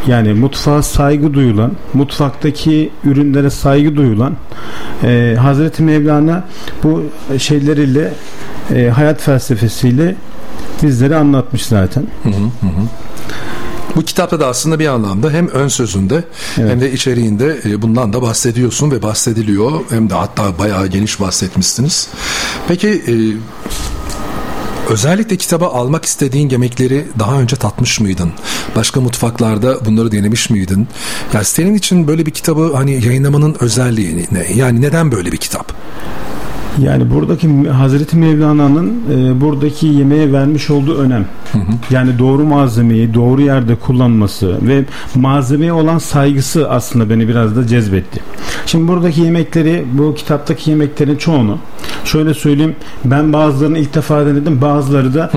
[0.07, 4.33] yani mutfağa saygı duyulan, mutfaktaki ürünlere saygı duyulan
[5.03, 6.43] e, Hazreti Mevlana
[6.83, 7.03] bu
[7.37, 8.13] şeyleriyle
[8.75, 10.15] e, hayat felsefesiyle
[10.83, 12.03] bizlere anlatmış zaten.
[12.23, 12.87] Hı hı hı.
[13.95, 16.23] Bu kitapta da aslında bir anlamda hem ön sözünde
[16.57, 16.71] evet.
[16.71, 19.71] hem de içeriğinde e, bundan da bahsediyorsun ve bahsediliyor.
[19.89, 22.07] Hem de hatta bayağı geniş bahsetmişsiniz.
[22.67, 23.13] Peki e,
[24.89, 28.31] Özellikle kitaba almak istediğin yemekleri daha önce tatmış mıydın?
[28.75, 30.87] Başka mutfaklarda bunları denemiş miydin?
[31.33, 34.45] Yani senin için böyle bir kitabı hani yayınlamanın özelliği ne?
[34.55, 35.73] Yani neden böyle bir kitap?
[36.79, 41.25] Yani buradaki Hazreti Mevlana'nın e, buradaki yemeğe vermiş olduğu önem.
[41.51, 41.71] Hı hı.
[41.89, 48.19] Yani doğru malzemeyi doğru yerde kullanması ve malzemeye olan saygısı aslında beni biraz da cezbetti.
[48.65, 51.57] Şimdi buradaki yemekleri, bu kitaptaki yemeklerin çoğunu
[52.05, 55.31] şöyle söyleyeyim ben bazılarını ilk defa denedim bazıları da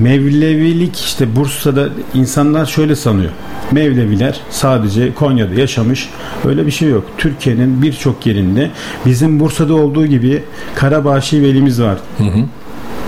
[0.00, 3.30] Mevlevilik işte Bursa'da insanlar şöyle sanıyor.
[3.72, 6.08] Mevleviler sadece Konya'da yaşamış.
[6.44, 7.04] Öyle bir şey yok.
[7.18, 8.70] Türkiye'nin birçok yerinde
[9.06, 10.42] bizim Bursa'da olduğu gibi
[10.74, 11.98] Karabaşi velimiz var.
[12.18, 12.44] Hı hı.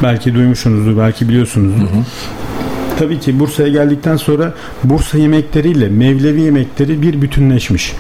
[0.03, 1.81] Belki duymuşsunuzdur, belki biliyorsunuzdur.
[1.81, 2.05] Hı hı.
[2.99, 4.55] Tabii ki Bursa'ya geldikten sonra
[4.85, 7.95] Bursa yemekleriyle Mevlevi yemekleri bir bütünleşmiş.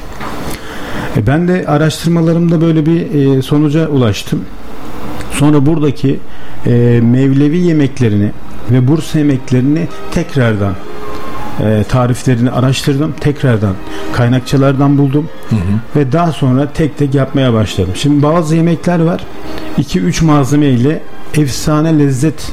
[1.16, 4.44] E ben de araştırmalarımda böyle bir e, sonuca ulaştım.
[5.32, 6.18] Sonra buradaki
[6.66, 8.30] e, Mevlevi yemeklerini
[8.70, 10.74] ve Bursa yemeklerini tekrardan
[11.60, 13.14] e, tariflerini araştırdım.
[13.20, 13.74] Tekrardan
[14.12, 15.28] kaynakçalardan buldum.
[15.50, 15.60] Hı hı.
[15.96, 17.92] Ve daha sonra tek tek yapmaya başladım.
[17.94, 19.24] Şimdi bazı yemekler var.
[19.78, 21.02] 2-3 malzeme ile
[21.34, 22.52] efsane lezzet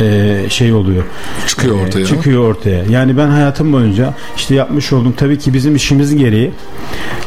[0.00, 1.04] e, şey oluyor.
[1.46, 2.00] Çıkıyor e, ortaya.
[2.00, 2.84] E, çıkıyor ortaya.
[2.84, 5.14] Yani ben hayatım boyunca işte yapmış oldum.
[5.16, 6.50] Tabii ki bizim işimiz gereği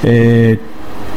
[0.06, 0.56] e,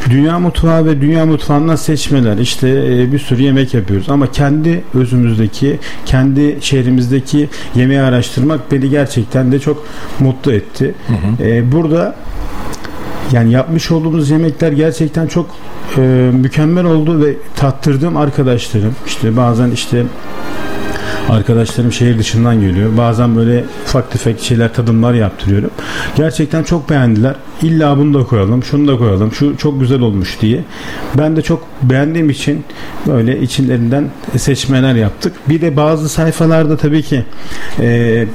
[0.09, 5.79] Dünya mutfağı ve dünya mutfağından seçmeler işte e, bir sürü yemek yapıyoruz ama kendi özümüzdeki
[6.05, 9.85] kendi şehrimizdeki yemeği araştırmak beni gerçekten de çok
[10.19, 10.95] mutlu etti.
[11.07, 11.47] Hı hı.
[11.47, 12.15] E, burada
[13.31, 15.49] yani yapmış olduğumuz yemekler gerçekten çok
[15.97, 16.01] e,
[16.33, 20.03] mükemmel oldu ve tattırdığım arkadaşlarım işte bazen işte
[21.29, 22.97] Arkadaşlarım şehir dışından geliyor.
[22.97, 25.69] Bazen böyle ufak tefek şeyler tadımlar yaptırıyorum.
[26.15, 27.35] Gerçekten çok beğendiler.
[27.61, 29.31] İlla bunu da koyalım, şunu da koyalım.
[29.33, 30.63] Şu çok güzel olmuş diye.
[31.17, 32.63] Ben de çok beğendiğim için
[33.07, 35.33] böyle içlerinden seçmeler yaptık.
[35.49, 37.23] Bir de bazı sayfalarda tabii ki
[37.79, 38.25] e,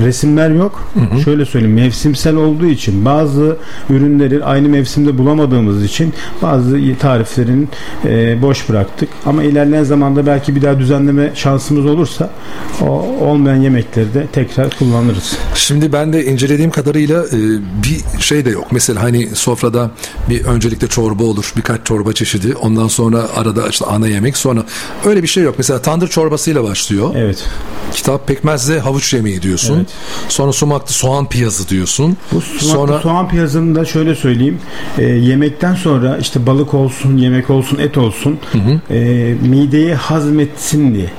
[0.00, 0.90] resimler yok.
[1.24, 3.56] Şöyle söyleyeyim mevsimsel olduğu için bazı
[3.90, 7.68] ürünleri aynı mevsimde bulamadığımız için bazı tariflerin
[8.04, 9.08] e, boş bıraktık.
[9.26, 12.30] Ama ilerleyen zamanda belki bir daha düzenleme şansımız olursa
[12.82, 12.86] o
[13.20, 15.36] olmayan yemekleri de tekrar kullanırız.
[15.54, 17.38] Şimdi ben de incelediğim kadarıyla e,
[17.82, 18.66] bir şey de yok.
[18.70, 19.90] Mesela hani sofrada
[20.30, 21.52] bir öncelikle çorba olur.
[21.56, 22.54] Birkaç çorba çeşidi.
[22.54, 24.36] Ondan sonra arada işte ana yemek.
[24.36, 24.64] Sonra
[25.04, 25.54] öyle bir şey yok.
[25.58, 27.10] Mesela tandır çorbasıyla başlıyor.
[27.16, 27.44] Evet.
[27.92, 29.76] Kitap pekmezle havuç yemeği diyorsun.
[29.76, 29.87] Evet.
[30.28, 32.16] Sonra sumaklı soğan piyazı diyorsun.
[32.32, 34.58] Bu sumaklı Sonra soğan piyazını da şöyle söyleyeyim.
[34.98, 38.38] E, yemekten sonra işte balık olsun, yemek olsun, et olsun
[38.90, 38.98] e,
[39.42, 41.10] mideyi hazmetsin diye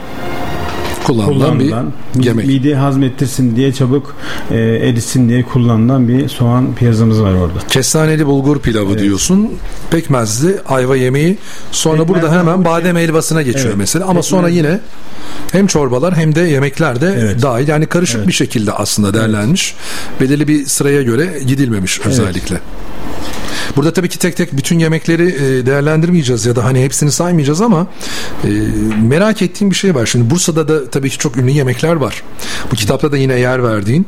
[1.07, 2.45] kullanılan bir kullanılan yemek.
[2.45, 4.15] mideyi hazmettirsin diye çabuk
[4.51, 7.59] e, erisin diye kullanılan bir soğan piyazımız var orada.
[7.67, 9.01] Kestaneli bulgur pilavı Evet.
[9.01, 9.49] diyorsun.
[9.91, 11.37] Pekmezli ayva yemeği.
[11.71, 13.77] Sonra Pekmezli burada hemen havuç badem helvasına geçiyor Evet.
[13.77, 14.05] mesela.
[14.05, 14.79] Ama sonra Pekmezli- yine
[15.51, 17.41] hem çorbalar hem de yemekler de Evet.
[17.41, 17.67] dahil.
[17.67, 18.27] Yani karışık Evet.
[18.27, 19.75] bir şekilde aslında değerlenmiş.
[20.21, 22.59] Belirli bir sıraya göre gidilmemiş özellikle.
[23.75, 27.87] Burada tabii ki tek tek bütün yemekleri e, değerlendirmeyeceğiz ya da hani hepsini saymayacağız ama
[28.43, 28.47] e,
[29.07, 30.05] merak ettiğim bir şey var.
[30.05, 32.23] Şimdi Bursa'da da tabii ki çok ünlü yemekler var.
[32.71, 34.07] Bu kitapta da yine yer verdiğin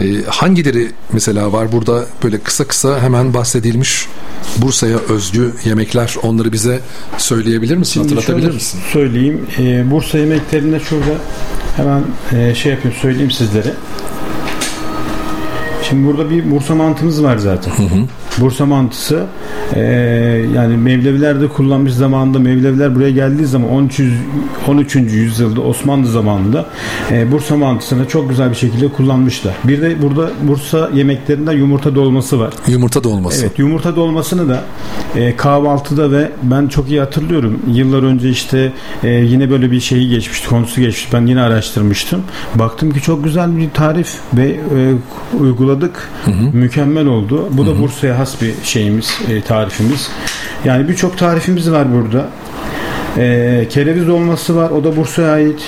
[0.00, 4.08] e, hangileri mesela var burada böyle kısa kısa hemen bahsedilmiş
[4.56, 6.80] Bursa'ya özgü yemekler onları bize
[7.18, 7.92] söyleyebilir misin?
[7.92, 8.80] Şimdi Hatırlatabilir misin?
[8.92, 9.46] Söyleyeyim.
[9.58, 11.14] E, Bursa yemeklerinde şurada
[11.76, 13.74] hemen e, şey yapayım söyleyeyim sizlere.
[15.88, 17.72] Şimdi burada bir Bursa mantımız var zaten.
[18.40, 19.26] Bursa mantısı
[19.74, 19.80] e,
[20.54, 24.00] yani Mevlevilerde kullanmış zamanında Mevleviler buraya geldiği zaman 13.
[24.68, 24.94] 13.
[24.96, 26.66] yüzyılda Osmanlı zamanında
[27.10, 29.54] e, Bursa mantısını çok güzel bir şekilde kullanmışlar.
[29.64, 32.54] Bir de burada Bursa yemeklerinde yumurta dolması var.
[32.66, 33.42] Yumurta dolması.
[33.46, 34.64] Evet yumurta dolmasını da
[35.16, 37.60] e, kahvaltıda ve ben çok iyi hatırlıyorum.
[37.72, 41.12] Yıllar önce işte e, yine böyle bir şeyi geçmişti, konusu geçmiş.
[41.12, 42.22] Ben yine araştırmıştım.
[42.54, 44.94] Baktım ki çok güzel bir tarif ve e,
[45.40, 46.10] uyguladık.
[46.52, 47.48] Mükemmel oldu.
[47.50, 50.10] Bu da Bursa'ya has bir şeyimiz, e, tarifimiz.
[50.64, 52.26] Yani birçok tarifimiz var burada.
[53.18, 54.70] E, kereviz olması var.
[54.70, 55.60] O da Bursa'ya ait.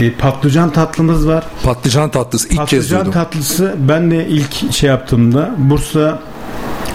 [0.00, 1.44] E, patlıcan tatlımız var.
[1.62, 3.12] Patlıcan tatlısı ilk kez Patlıcan duydum.
[3.12, 6.18] tatlısı ben de ilk şey yaptığımda Bursa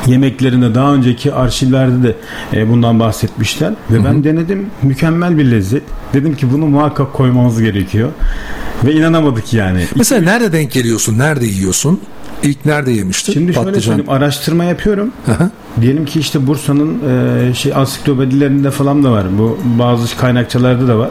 [0.06, 2.16] yemeklerinde daha önceki arşivlerde de
[2.54, 5.84] e, bundan bahsetmişler ve ben denedim mükemmel bir lezzet.
[6.14, 8.10] Dedim ki bunu muhakkak koymamız gerekiyor.
[8.86, 9.86] Ve inanamadık yani.
[9.96, 11.18] Mesela nerede denk geliyorsun?
[11.18, 12.02] Nerede yiyorsun?
[12.44, 13.34] İlk nerede yemiştin?
[13.34, 13.82] Şimdi şöyle Patlıcan.
[13.82, 15.12] söyleyeyim araştırma yapıyorum.
[15.26, 15.50] Hı.
[15.82, 16.98] Diyelim ki işte Bursa'nın
[17.50, 19.26] e, şey ansiklopedilerinde falan da var.
[19.40, 21.10] Bu bazı kaynakçalarda da var.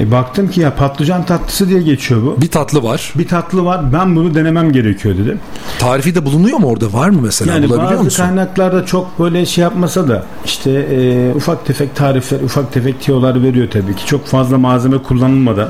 [0.00, 2.40] E, baktım ki ya patlıcan tatlısı diye geçiyor bu.
[2.40, 3.12] Bir tatlı var.
[3.18, 3.92] Bir tatlı var.
[3.92, 5.40] Ben bunu denemem gerekiyor dedim.
[5.78, 6.92] Tarifi de bulunuyor mu orada?
[6.92, 7.52] Var mı mesela?
[7.54, 8.22] Yani Bulabiliyor bazı musun?
[8.24, 13.68] kaynaklarda çok böyle şey yapmasa da işte e, ufak tefek tarifler, ufak tefek tiyolar veriyor
[13.70, 14.06] tabii ki.
[14.06, 15.68] Çok fazla malzeme kullanılmadan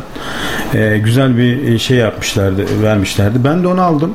[0.75, 3.45] e, güzel bir e, şey yapmışlardı, vermişlerdi.
[3.45, 4.13] Ben de onu aldım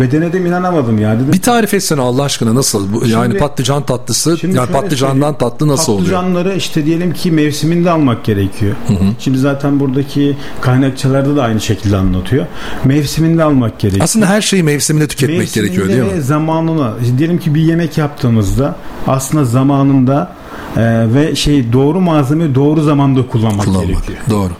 [0.00, 1.14] ve denedim inanamadım ya.
[1.14, 2.92] Dedim, Bir tarif etsene Allah aşkına nasıl?
[2.92, 6.10] Bu, yani Şimdi- patlıcan tatlısı, Şimdi yani patlıcandan tatlı nasıl oluyor?
[6.10, 8.76] Patlıcanları işte diyelim ki mevsiminde almak gerekiyor.
[9.18, 12.46] Şimdi zaten buradaki kaynakçalarda da aynı şekilde anlatıyor.
[12.84, 14.04] Mevsiminde almak gerekiyor.
[14.04, 16.22] Aslında her şeyi mevsiminde tüketmek Mevsiminde gerekiyor değil mi?
[16.22, 16.92] zamanına.
[17.18, 20.32] Diyelim ki bir yemek yaptığımızda aslında zamanında
[20.76, 20.80] e,
[21.14, 23.86] ve şey doğru malzemeyi doğru zamanda kullanmak, Kullanmak.
[23.88, 24.18] gerekiyor.
[24.30, 24.50] Doğru.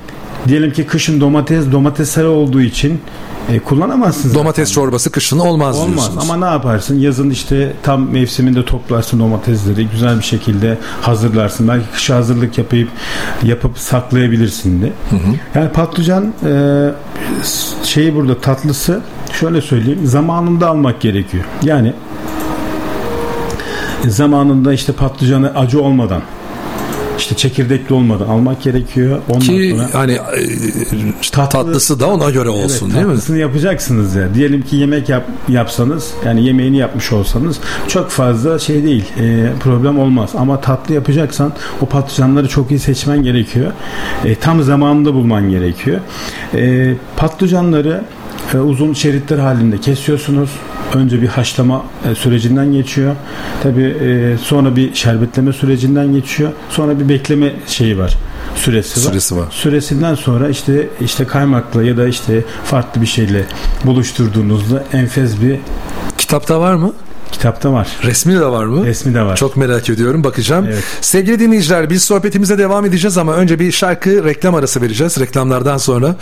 [0.49, 3.01] Diyelim ki kışın domates domatesler olduğu için
[3.49, 4.29] e, kullanamazsın.
[4.29, 4.35] zaten.
[4.41, 6.31] Domates çorbası kışın olmaz, Olmaz diyorsunuz.
[6.31, 6.99] ama ne yaparsın?
[6.99, 11.69] Yazın işte tam mevsiminde toplarsın domatesleri güzel bir şekilde hazırlarsın.
[11.69, 12.89] Belki kışa hazırlık yapıp
[13.43, 14.93] yapıp saklayabilirsin de.
[15.55, 16.91] Yani patlıcan e,
[17.85, 19.01] şeyi burada tatlısı
[19.41, 21.45] şöyle söyleyeyim zamanında almak gerekiyor.
[21.63, 21.93] Yani
[24.09, 26.23] zamanında işte patlıcanı acı olmadan
[27.19, 29.19] işte çekirdekli olmadan almak gerekiyor.
[29.29, 30.19] Ondan Ki sonra hani e,
[31.33, 33.13] Tatlı- tatlısı da ona göre olsun Evet, değil mi?
[33.13, 34.35] tatlısını yapacaksınız ya.
[34.35, 39.99] Diyelim ki yemek yap, yapsanız yani yemeğini yapmış olsanız çok fazla şey değil e, problem
[39.99, 40.31] olmaz.
[40.39, 43.73] Ama tatlı yapacaksan o patlıcanları çok iyi seçmen gerekiyor.
[44.25, 46.01] E, tam zamanında bulman gerekiyor.
[46.55, 48.03] E, patlıcanları
[48.55, 50.51] uzun şeritler halinde kesiyorsunuz.
[50.95, 53.17] Önce bir haşlama e, sürecinden geçiyor.
[53.63, 53.97] Tabi
[54.43, 56.53] sonra bir şerbetleme sürecinden geçiyor.
[56.71, 58.17] Sonra bir bekleme şeyi var.
[58.57, 59.11] Süresi var.
[59.11, 59.47] Süresi var.
[59.51, 63.45] Süresinden sonra işte işte kaymakla ya da işte farklı bir şeyle
[63.85, 65.59] buluşturduğunuzda enfes bir
[66.19, 66.93] Kitapta var mı?
[67.33, 67.89] Kitapta var.
[68.03, 68.87] Resmi de var mı?
[68.87, 69.37] Resmi de var.
[69.37, 70.25] Çok merak ediyorum.
[70.25, 70.65] Bakacağım.
[70.69, 70.85] Evet.
[71.01, 75.21] Sevgili dinleyiciler biz sohbetimize devam edeceğiz ama önce bir şarkı reklam arası vereceğiz.
[75.21, 76.17] Reklamlardan sonra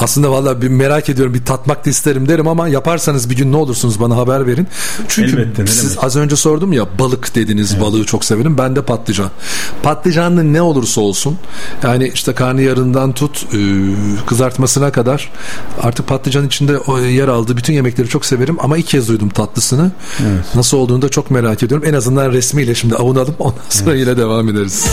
[0.00, 3.56] aslında vallahi bir merak ediyorum bir tatmak da isterim derim ama yaparsanız bir gün ne
[3.56, 4.68] olursunuz bana haber verin.
[5.08, 6.04] Çünkü Elbette, siz demek.
[6.04, 8.58] az önce sordum ya balık dediniz balığı çok severim.
[8.58, 9.30] Ben de patlıcan.
[9.82, 11.38] Patlıcanlı ne olursa olsun
[11.82, 13.58] yani işte karnıyarından tut e,
[14.26, 15.30] kızartmasına kadar
[15.82, 16.72] artık patlıcan içinde
[17.08, 19.90] yer aldığı bütün yemekleri çok severim ama ilk kez duydum tatlısını.
[20.54, 21.88] Nasıl olduğunu da çok merak ediyorum.
[21.88, 24.86] En azından resmiyle şimdi avunalım ondan sonra yine devam ederiz.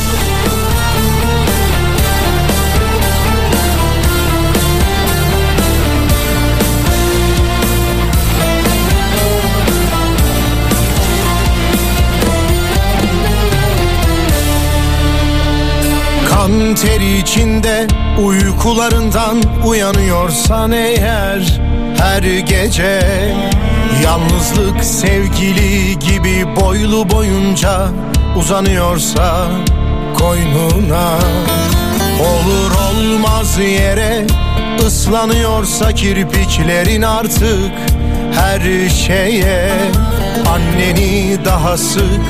[16.30, 17.88] Kan teri içinde
[18.26, 21.62] uykularından uyanıyorsan eğer
[22.00, 23.02] her gece.
[24.04, 27.88] Yalnızlık sevgili gibi boylu boyunca
[28.38, 29.48] uzanıyorsa
[30.18, 31.18] koynuna.
[32.20, 34.28] Olur olmaz yere
[34.86, 37.72] ıslanıyorsa kirpiklerin artık
[38.34, 39.72] her şeye.
[40.50, 42.22] Anneni daha sık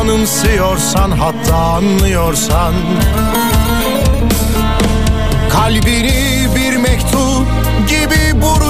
[0.00, 2.74] anımsıyorsan hatta anlıyorsan.
[5.50, 6.31] Kalbini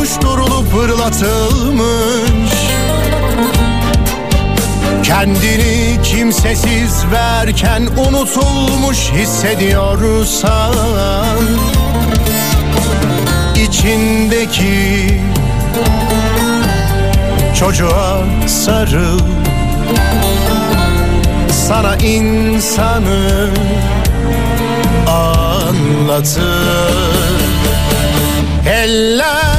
[0.03, 2.53] buruşturulup fırlatılmış.
[5.03, 10.75] Kendini kimsesiz verken unutulmuş hissediyorsan
[13.57, 15.21] içindeki
[17.59, 19.21] çocuğa sarıl.
[21.69, 23.49] Sana insanı
[25.07, 26.43] anlatır.
[28.67, 29.52] Eller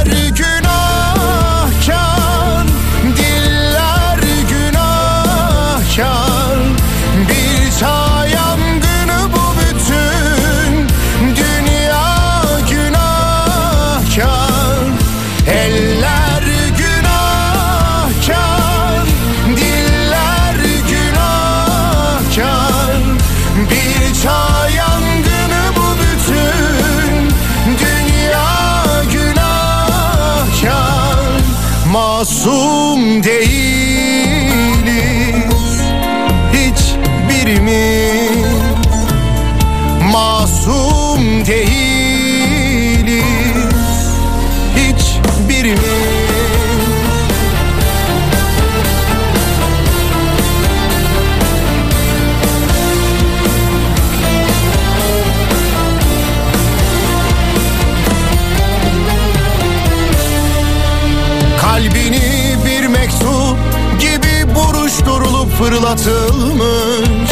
[65.58, 67.30] fırlatılmış.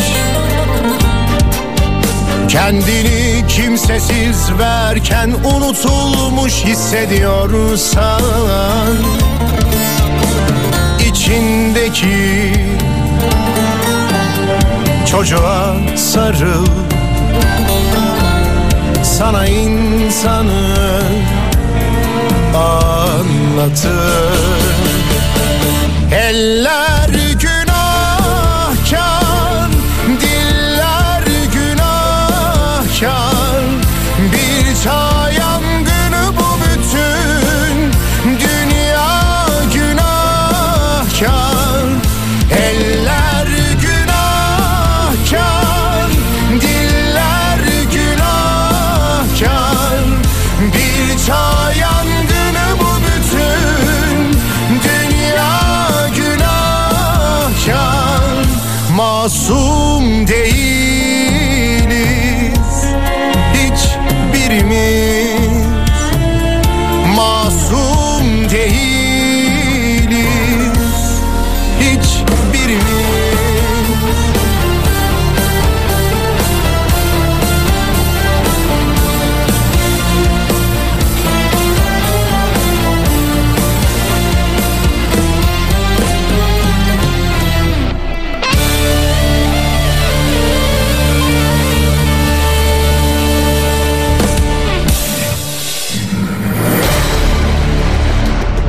[2.49, 8.23] Kendini kimsesiz verken unutulmuş hissediyorsan
[11.09, 12.53] içindeki
[15.11, 16.67] çocuğa sarıl.
[19.03, 21.03] Sana insanı
[22.55, 23.93] anlatır.
[26.13, 26.92] Eller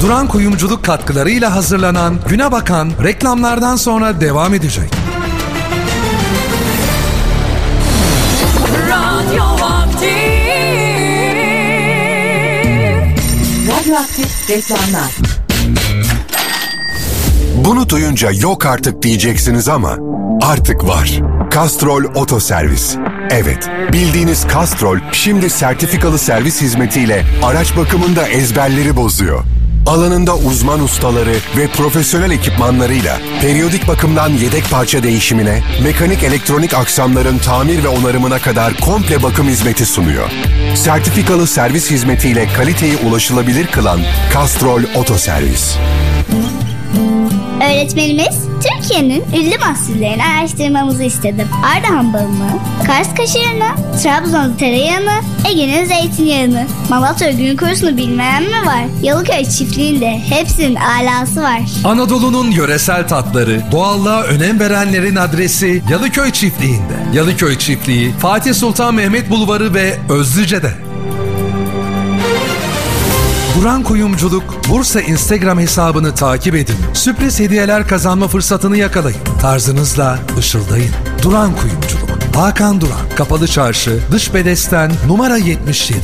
[0.03, 4.91] Duran kuyumculuk katkılarıyla hazırlanan Güne Bakan reklamlardan sonra devam edecek.
[8.89, 10.09] Radyo Aktif
[13.67, 15.11] Radyoaktif reklamlar.
[17.65, 19.97] Bunu duyunca yok artık diyeceksiniz ama
[20.41, 21.11] artık var.
[21.53, 22.95] Castrol Oto Servis.
[23.29, 29.43] Evet, bildiğiniz Castrol şimdi sertifikalı servis hizmetiyle araç bakımında ezberleri bozuyor.
[29.85, 37.83] Alanında uzman ustaları ve profesyonel ekipmanlarıyla periyodik bakımdan yedek parça değişimine, mekanik elektronik aksamların tamir
[37.83, 40.31] ve onarımına kadar komple bakım hizmeti sunuyor.
[40.75, 43.99] Sertifikalı servis hizmetiyle kaliteyi ulaşılabilir kılan
[44.33, 45.77] Castrol Oto Servis.
[47.63, 51.47] Öğretmenimiz Türkiye'nin ünlü mahsullerini araştırmamızı istedi.
[51.75, 52.49] Ardahan balını,
[52.87, 55.21] Kars kaşarını, Trabzon tereyağını,
[55.51, 58.83] Ege'nin zeytinyağını, Malatya gün kurusunu bilmeyen mi var?
[59.01, 61.61] Yalıköy çiftliğinde hepsinin alası var.
[61.83, 66.93] Anadolu'nun yöresel tatları, doğallığa önem verenlerin adresi Yalıköy Çiftliği'nde.
[67.13, 70.71] Yalıköy Çiftliği, Fatih Sultan Mehmet Bulvarı ve Özlüce'de.
[73.61, 76.75] Duran Kuyumculuk Bursa Instagram hesabını takip edin.
[76.93, 79.19] Sürpriz hediyeler kazanma fırsatını yakalayın.
[79.41, 80.91] Tarzınızla ışıldayın.
[81.23, 81.92] Duran Kuyumculuk.
[82.33, 83.09] Hakan Duran.
[83.15, 85.97] Kapalı Çarşı, Dış Bedesten, numara 77.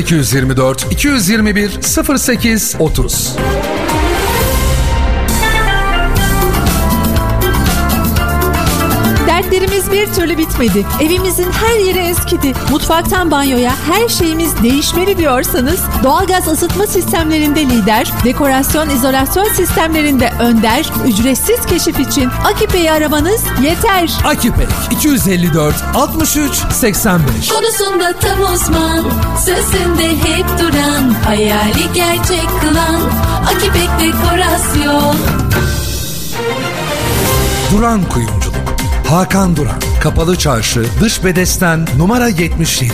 [0.00, 1.70] 0224 221
[2.18, 3.36] 08 30.
[9.50, 10.86] Dertlerimiz bir türlü bitmedi.
[11.00, 12.52] Evimizin her yeri eskidi.
[12.70, 21.66] Mutfaktan banyoya her şeyimiz değişmeli diyorsanız doğalgaz ısıtma sistemlerinde lider, dekorasyon izolasyon sistemlerinde önder, ücretsiz
[21.66, 24.10] keşif için Akipe'yi aramanız yeter.
[24.24, 27.48] Akipek 254 63 85.
[27.48, 29.04] Konusunda tam uzman,
[29.36, 33.00] sözünde hep duran, hayali gerçek kılan,
[33.46, 35.16] Akipek Dekorasyon.
[37.72, 38.49] Duran Kuyumculuk.
[39.10, 39.80] Hakan Duran.
[40.02, 42.92] Kapalı Çarşı, Dış Bedesten, numara 77.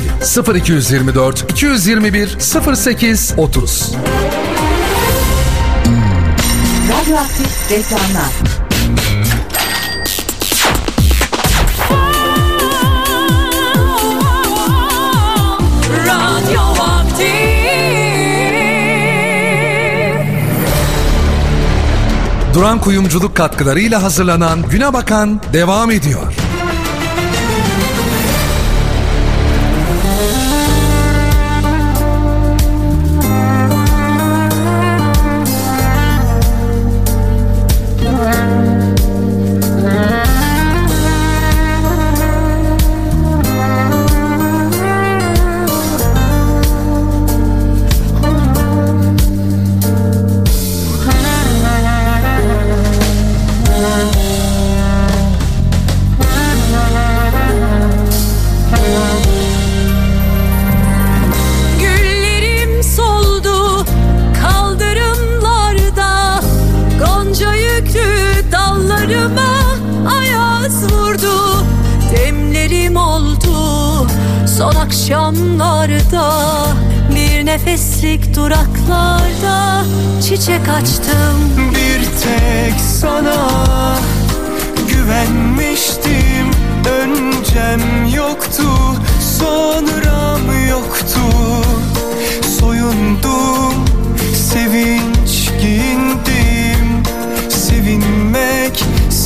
[0.55, 2.39] 0224 221
[2.77, 3.93] 08 30.
[6.89, 8.56] Radyoaktif reklamlar.
[22.57, 26.36] Duran Kuyumculuk katkılarıyla hazırlanan Güne Bakan devam ediyor.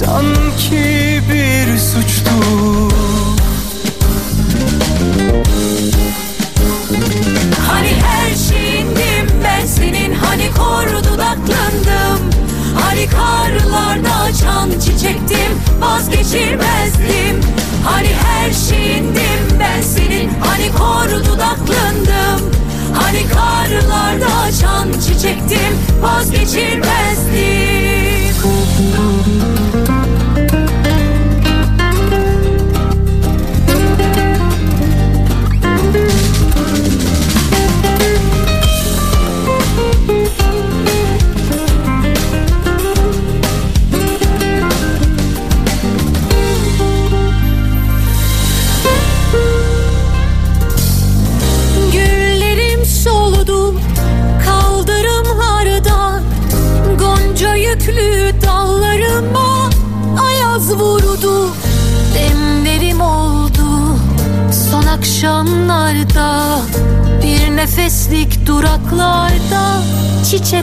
[0.01, 2.40] Sanki bir suçtu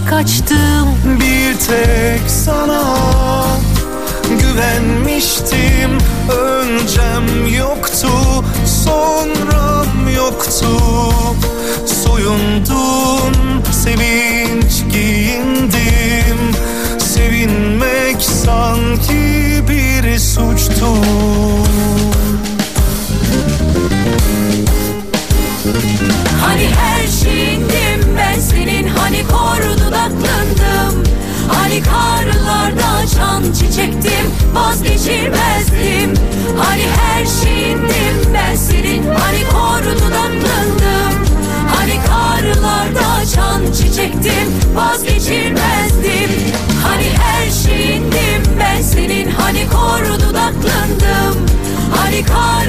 [0.08, 0.67] çiçek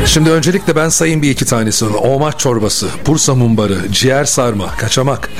[0.08, 1.96] Şimdi öncelikle ben sayayım bir iki tanesini.
[1.96, 5.30] Omaç çorbası, Bursa mumbarı, ciğer sarma, kaçamak,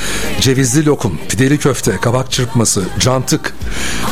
[0.40, 3.54] cevizli lokum, pideli köfte, kabak çırpması, cantık,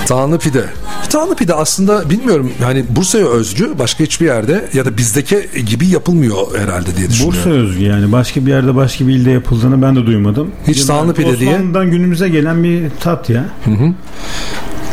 [0.07, 0.64] tağlı pide.
[1.11, 6.59] Tağlı pide aslında bilmiyorum yani Bursa'ya özgü başka hiçbir yerde ya da bizdeki gibi yapılmıyor
[6.59, 7.38] herhalde diye düşünüyorum.
[7.38, 10.50] Bursa özgü yani başka bir yerde başka bir ilde yapıldığını ben de duymadım.
[10.66, 13.44] Hiç Ya ben pide diye- Osmanlı'dan günümüze gelen bir tat ya.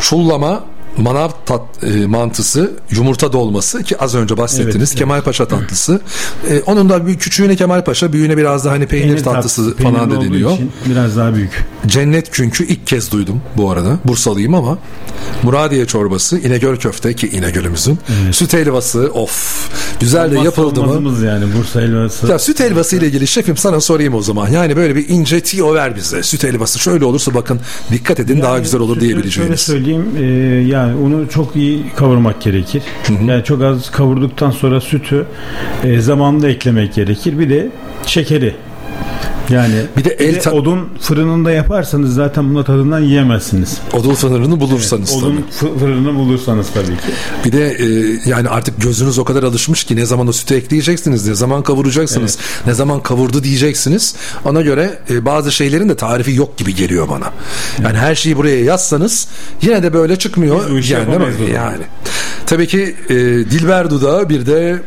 [0.01, 0.64] Çullama,
[0.98, 4.89] manav tat, e, mantısı, yumurta dolması ki az önce bahsettiniz.
[4.89, 6.02] Evet, Kemal Paşa tatlısı.
[6.50, 9.98] E, onun da bir küçüğüne Kemal Paşa, büyüğüne biraz da hani peynir, Peynir tatlısı peynirli
[9.98, 11.66] falan da için Biraz daha büyük.
[11.88, 13.98] Cennet künkü ilk kez duydum bu arada.
[14.06, 14.78] Bursalıyım ama.
[15.44, 18.00] Muradiye çorbası, İnegöl köfte ki İnegöl'ümüzün.
[18.32, 19.70] Süt helvası of.
[20.00, 21.26] Güzel de yapıldı mı?
[21.26, 22.28] yani Bursa helvası.
[22.28, 24.50] Ya süt helvası ile ilgili şefim sana sorayım o zaman.
[24.50, 26.24] Yani böyle bir ince tiyo ver bize.
[26.24, 27.60] Süt helvası şöyle olursa bakın
[27.91, 29.36] dikkat edin daha Yani güzel olur diyebileceğiniz.
[29.36, 30.24] Şöyle söyleyeyim e,
[30.84, 32.84] yani onu çok iyi kavurmak gerekir.
[33.28, 35.26] Yani çok az kavurduktan sonra sütü
[35.84, 37.40] e, zamanında eklemek gerekir.
[37.40, 37.70] Bir de
[38.06, 38.56] şekeri.
[39.49, 43.78] Yani Bir de el ta- odun fırınında yaparsanız zaten buna tadından yiyemezsiniz.
[43.93, 45.20] Odun sınırını bulursanız tabii.
[45.20, 47.14] Odun fı- fırını bulursanız tabii ki.
[47.45, 51.28] Bir de e, yani artık gözünüz o kadar alışmış ki ne zaman o sütü ekleyeceksiniz,
[51.28, 54.16] ne zaman kavuracaksınız, ne zaman kavurdu diyeceksiniz.
[54.45, 57.32] Ona göre e, bazı şeylerin de tarifi yok gibi geliyor bana.
[57.84, 59.28] Yani her şeyi buraya yazsanız
[59.62, 60.78] yine de böyle çıkmıyor.
[60.78, 61.12] Biz yani,
[61.54, 61.84] yani.
[62.45, 64.82] Tabii ki e, Dilber Dudağı bir de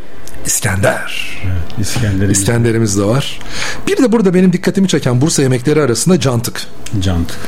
[0.46, 1.38] İskender.
[1.80, 3.40] İskender'in İskenderimiz de var.
[3.86, 6.60] Bir de burada benim dikkatimi çeken Bursa yemekleri arasında cantık.
[7.00, 7.38] cantık.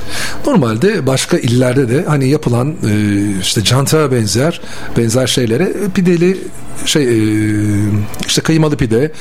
[0.47, 4.61] Normalde başka illerde de hani yapılan e, işte cantığa benzer
[4.97, 6.39] benzer şeylere e, pideli
[6.85, 7.35] şey e,
[8.27, 9.13] işte kıymalı pide,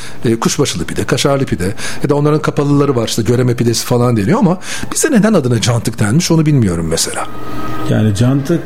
[0.41, 1.73] kuşbaşılı pide, kaşarlı pide
[2.03, 4.59] ya da onların kapalıları var işte göreme pidesi falan deniyor ama
[4.93, 7.27] bize neden adına cantık denmiş onu bilmiyorum mesela.
[7.89, 8.63] Yani cantık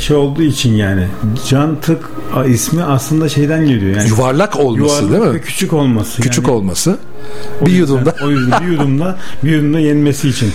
[0.00, 1.06] şey olduğu için yani
[1.48, 2.10] cantık
[2.48, 3.96] ismi aslında şeyden geliyor.
[3.96, 5.40] Yani Yuvarlak olması yuvarlak değil ve mi?
[5.40, 6.22] küçük olması.
[6.22, 6.98] Küçük yani, olması.
[7.62, 8.14] o Bir yüzden- yudumda.
[8.24, 10.52] O yüzden bir yudumda bir yudumda yenmesi için.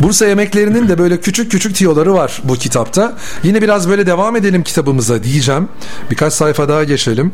[0.00, 3.12] Bursa yemeklerinin de böyle küçük küçük tiyoları var bu kitapta.
[3.42, 5.68] Yine biraz böyle devam edelim kitabımıza diyeceğim.
[6.10, 7.32] Birkaç sayfa daha geçelim.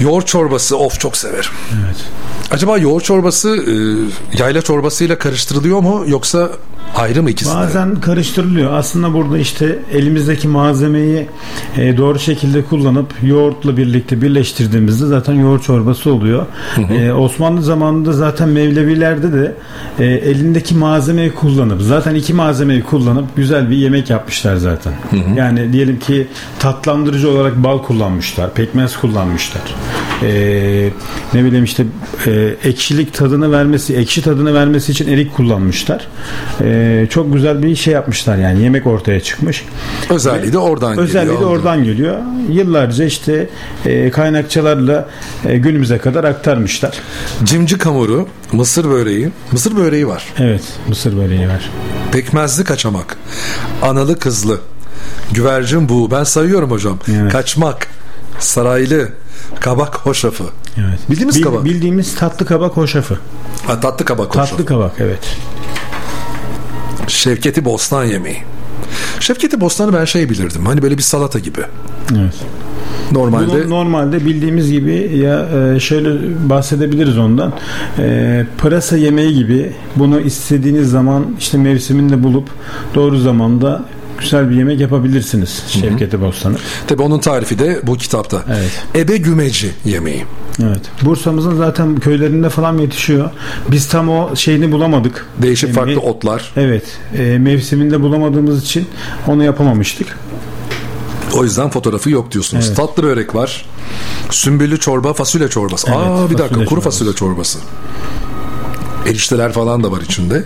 [0.00, 1.50] Yoğurt çorbası of çok severim.
[1.86, 1.96] Evet.
[2.50, 3.74] Acaba yoğurt çorbası e,
[4.38, 6.50] yayla çorbasıyla karıştırılıyor mu yoksa
[6.96, 7.54] ayrı mı ikisi de?
[7.54, 8.72] Bazen karıştırılıyor.
[8.72, 11.26] Aslında burada işte elimizdeki malzemeyi
[11.76, 16.46] e, doğru şekilde kullanıp yoğurtla birlikte birleştirdiğimizde zaten yoğurt çorbası oluyor.
[16.90, 19.54] E, Osmanlı zamanında zaten Mevlevilerde de
[19.98, 24.92] e, elindeki malzemeyi kullanıp zaten iki malzemeyi kullanıp güzel bir yemek yapmışlar zaten.
[25.36, 26.26] Yani diyelim ki
[26.58, 29.62] tatlandırıcı olarak bal kullanmışlar, pekmez kullanmışlar.
[30.22, 30.90] E,
[31.34, 31.84] ne bileyim işte
[32.26, 36.06] e, ekşilik tadını vermesi, ekşi tadını vermesi için erik kullanmışlar.
[36.60, 39.64] E, çok güzel bir şey yapmışlar yani yemek ortaya çıkmış.
[40.10, 41.50] Özelliği de oradan Özelliği de geliyor.
[41.50, 42.18] oradan geliyor.
[42.50, 43.48] Yıllarca işte
[43.86, 45.08] e, kaynakçalarla
[45.48, 46.92] e, günümüze kadar aktarmışlar.
[47.44, 49.30] Cimcik hamuru, mısır böreği.
[49.52, 50.24] Mısır böreği var.
[50.38, 51.70] Evet, mısır böreği var.
[52.12, 53.16] Pekmezli kaçamak.
[53.82, 54.60] Analı kızlı.
[55.32, 56.10] Güvercin bu.
[56.10, 56.98] Ben sayıyorum hocam.
[57.20, 57.32] Evet.
[57.32, 57.86] Kaçmak.
[58.38, 59.08] Saraylı.
[59.60, 60.44] Kabak hoşafı.
[60.78, 60.98] Evet.
[61.10, 61.64] Bildiğimiz Bil- kabak.
[61.64, 63.18] Bildiğimiz tatlı kabak hoşafı.
[63.66, 64.50] Ha, tatlı kabak hoşafı.
[64.50, 65.36] Tatlı kabak evet.
[67.08, 68.38] Şevketi Bostan yemeği.
[69.20, 70.66] Şevketi Bostan'ı ben şey bilirdim.
[70.66, 71.60] Hani böyle bir salata gibi.
[72.12, 72.34] Evet.
[73.12, 76.10] Normalde Bunu normalde bildiğimiz gibi ya e, şöyle
[76.50, 77.52] bahsedebiliriz ondan.
[77.98, 82.48] E, pırasa yemeği gibi bunu istediğiniz zaman işte mevsiminde bulup
[82.94, 83.82] doğru zamanda
[84.22, 85.62] güzel bir yemek yapabilirsiniz.
[85.68, 86.56] Şevketi Bostan'ı.
[86.86, 88.42] tabii onun tarifi de bu kitapta.
[88.48, 88.70] Evet.
[88.94, 90.24] Ebe gümeci yemeği.
[90.62, 90.80] Evet.
[91.02, 93.30] Bursa'mızın zaten köylerinde falan yetişiyor.
[93.70, 95.26] Biz tam o şeyini bulamadık.
[95.42, 96.52] Değişik E, farklı otlar.
[96.56, 96.84] Evet.
[97.18, 98.86] E, mevsiminde bulamadığımız için
[99.26, 100.18] onu yapamamıştık.
[101.34, 102.64] O yüzden fotoğrafı yok diyorsunuz.
[102.68, 102.76] Evet.
[102.76, 103.64] Tatlı börek var.
[104.30, 105.86] Sümbüllü çorba, fasulye çorbası.
[105.88, 106.84] Evet, Aa bir dakika fasulye kuru çorbası.
[106.98, 107.58] fasulye çorbası.
[109.06, 110.44] Erişteler falan da var içinde.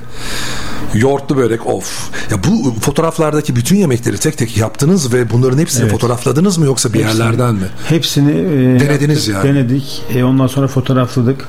[0.95, 2.11] Yoğurtlu börek of.
[2.31, 5.93] Ya bu fotoğraflardaki bütün yemekleri tek tek yaptınız ve bunların hepsini Evet.
[5.93, 7.21] fotoğrafladınız mı yoksa bir Hepsini.
[7.21, 7.67] yerlerden mi?
[7.89, 9.59] Hepsini e, Denediniz yaptık, yani.
[9.69, 10.03] Denedik.
[10.15, 11.45] E, ondan sonra fotoğrafladık.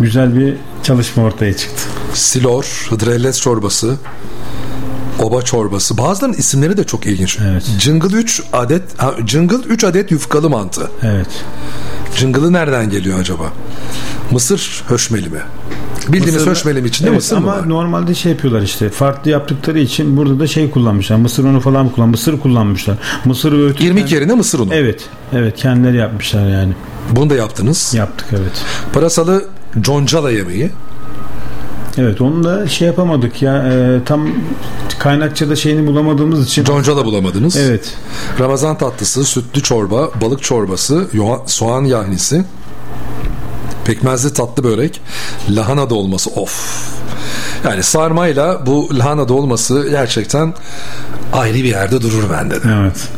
[0.00, 1.82] Güzel bir çalışma ortaya çıktı.
[2.14, 3.96] Silor, hıdrellez çorbası.
[5.22, 5.98] Oba çorbası.
[5.98, 7.38] Bazılarının isimleri de çok ilginç.
[7.50, 7.64] Evet.
[7.78, 10.90] Cıngıl 3 adet ha, cıngıl 3 adet yufkalı mantı.
[11.02, 11.26] Evet.
[12.16, 13.52] Cıngılı nereden geliyor acaba?
[14.30, 15.38] Mısır höşmeli mi?
[16.08, 17.68] Bildiğimiz Mısır'da- höşmeli mi içinde Evet, mısır ama mı var?
[17.68, 21.16] normalde şey yapıyorlar işte farklı yaptıkları için burada da şey kullanmışlar.
[21.16, 22.08] Mısır unu falan kullan.
[22.08, 22.96] Mısır kullanmışlar.
[23.24, 23.86] Mısır öğütürken...
[23.86, 24.74] İrmik yerine mısır unu.
[24.74, 25.08] Evet.
[25.32, 26.72] Evet kendileri yapmışlar yani.
[27.10, 27.94] Bunu da yaptınız.
[27.94, 28.64] Yaptık evet.
[28.92, 29.44] Pırasalı
[29.80, 30.70] concala yemeği.
[31.98, 34.28] Evet onu da şey yapamadık ya e, tam
[34.98, 36.64] kaynakçada şeyini bulamadığımız için.
[36.64, 37.56] Concala bulamadınız.
[37.56, 37.94] Evet.
[38.40, 41.08] Ramazan tatlısı, sütlü çorba, balık çorbası,
[41.46, 42.44] soğan yahnisi,
[43.84, 45.00] pekmezli tatlı börek,
[45.50, 46.30] lahana dolması.
[46.30, 46.84] Of.
[47.64, 50.54] Yani sarmayla bu lahana dolması gerçekten
[51.32, 52.68] ayrı bir yerde durur bende de.
[52.82, 53.08] Evet.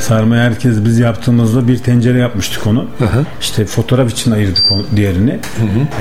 [0.00, 2.80] Sarma herkes biz yaptığımızda bir tencere yapmıştık onu.
[2.98, 3.26] hı.
[3.40, 5.40] İşte fotoğraf için ayırdık o diğerini.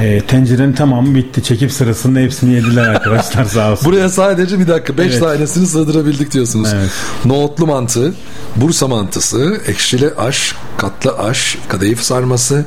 [0.02, 1.44] E, tencerenin tamamı bitti.
[1.44, 3.86] Çekip sırasında hepsini yediler arkadaşlar sağ olsun.
[3.92, 5.20] Buraya sadece bir dakika 5 Evet.
[5.20, 6.70] tanesini sığdırabildik diyorsunuz.
[6.76, 6.90] Evet.
[7.26, 8.14] Nohutlu mantı,
[8.56, 12.66] Bursa mantısı, ekşili aş, katlı aş, kadayıf sarması,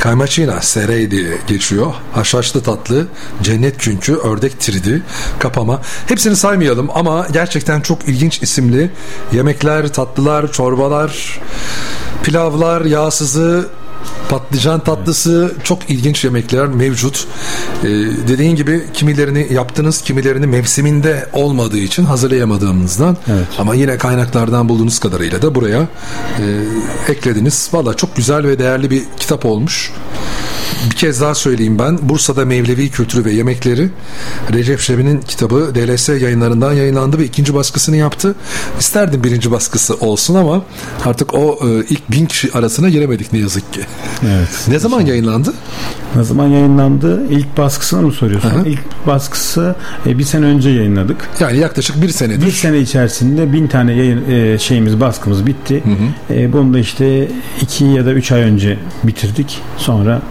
[0.00, 1.94] kaymaçina, serey diye geçiyor.
[2.12, 3.06] Haşhaşlı tatlı,
[3.42, 5.02] cennet künkü, ördek tridi,
[5.38, 5.80] kapama.
[6.06, 8.90] Hepsini saymayalım ama gerçekten çok ilginç isimli
[9.32, 11.40] yemekler, tatlılar, çorbalar,
[12.22, 13.68] pilavlar, yağsızı,
[14.28, 17.26] patlıcan tatlısı çok ilginç yemekler mevcut.
[17.84, 17.88] Ee,
[18.28, 23.46] dediğin gibi kimilerini yaptınız, kimilerini mevsiminde olmadığı için hazırlayamadığımızdan Evet.
[23.58, 26.44] ama yine kaynaklardan bulduğunuz kadarıyla da buraya e,
[27.12, 27.68] eklediniz.
[27.72, 29.92] Valla çok güzel ve değerli bir kitap olmuş.
[30.90, 31.98] Bir kez daha söyleyeyim ben.
[32.02, 33.88] Bursa'da Mevlevi Kültürü ve Yemekleri
[34.52, 38.34] Recep Şebi'nin kitabı DLS yayınlarından yayınlandı ve ikinci baskısını yaptı.
[38.80, 40.62] İsterdim birinci baskısı olsun ama
[41.04, 43.80] artık o e, ilk bin kişi arasına giremedik ne yazık ki.
[44.22, 44.48] Evet.
[44.68, 45.54] Ne zaman yayınlandı?
[46.16, 47.22] Ne zaman yayınlandı?
[47.30, 48.50] İlk baskısını mı soruyorsun?
[48.50, 48.68] Hı hı.
[48.68, 49.74] İlk baskısı
[50.06, 51.16] e, bir sene önce yayınladık.
[51.40, 52.46] Yani yaklaşık bir senedir.
[52.46, 55.82] Bir sene içerisinde bin tane yayın e, şeyimiz baskımız bitti.
[56.30, 57.28] E, bunu da işte
[57.60, 59.60] iki ya da üç ay önce bitirdik.
[59.76, 60.22] Sonra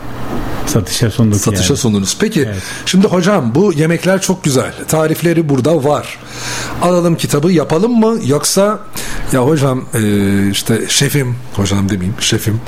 [0.67, 1.77] satışa sunduk Satışa yani.
[1.77, 2.17] sundunuz.
[2.19, 2.61] Peki Evet.
[2.85, 4.73] şimdi hocam bu yemekler çok güzel.
[4.87, 6.17] Tarifleri burada var.
[6.81, 8.79] Alalım kitabı yapalım mı yoksa
[9.31, 12.61] ya hocam e, işte şefim hocam demeyeyim şefim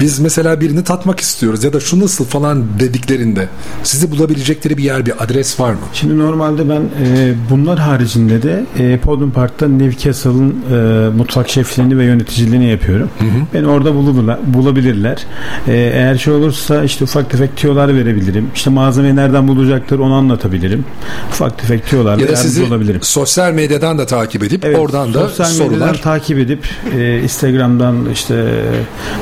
[0.00, 3.48] biz mesela birini tatmak istiyoruz ya da şu nasıl falan dediklerinde
[3.82, 5.78] sizi bulabilecekleri bir yer bir adres var mı?
[5.92, 12.04] Şimdi normalde ben e, bunlar haricinde de e, Podium Park'ta Newcastle'ın e, mutfak şefliğini ve
[12.04, 13.10] yöneticiliğini yapıyorum.
[13.54, 15.24] Beni orada bulurlar, bulabilirler.
[15.68, 18.50] E, eğer şey olursa işte ufak tefek tüyolar verebilirim.
[18.54, 20.84] İşte malzemeyi nereden bulacaklar onu anlatabilirim.
[21.30, 23.00] Ufak tefek tüyolarla Ya da sizi olabilirim.
[23.02, 26.68] sosyal medyadan da takip edip Evet, oradan da sosyal medyadan sorular takip edip
[26.98, 28.44] e, Instagram'dan işte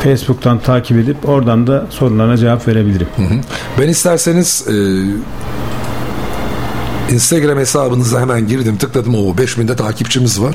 [0.03, 3.09] Facebook'tan takip edip oradan da sorularına cevap verebilirim.
[3.81, 4.75] Ben isterseniz e,
[7.15, 10.55] Instagram hesabınıza hemen girdim tıkladım o 5000'de takipçimiz var.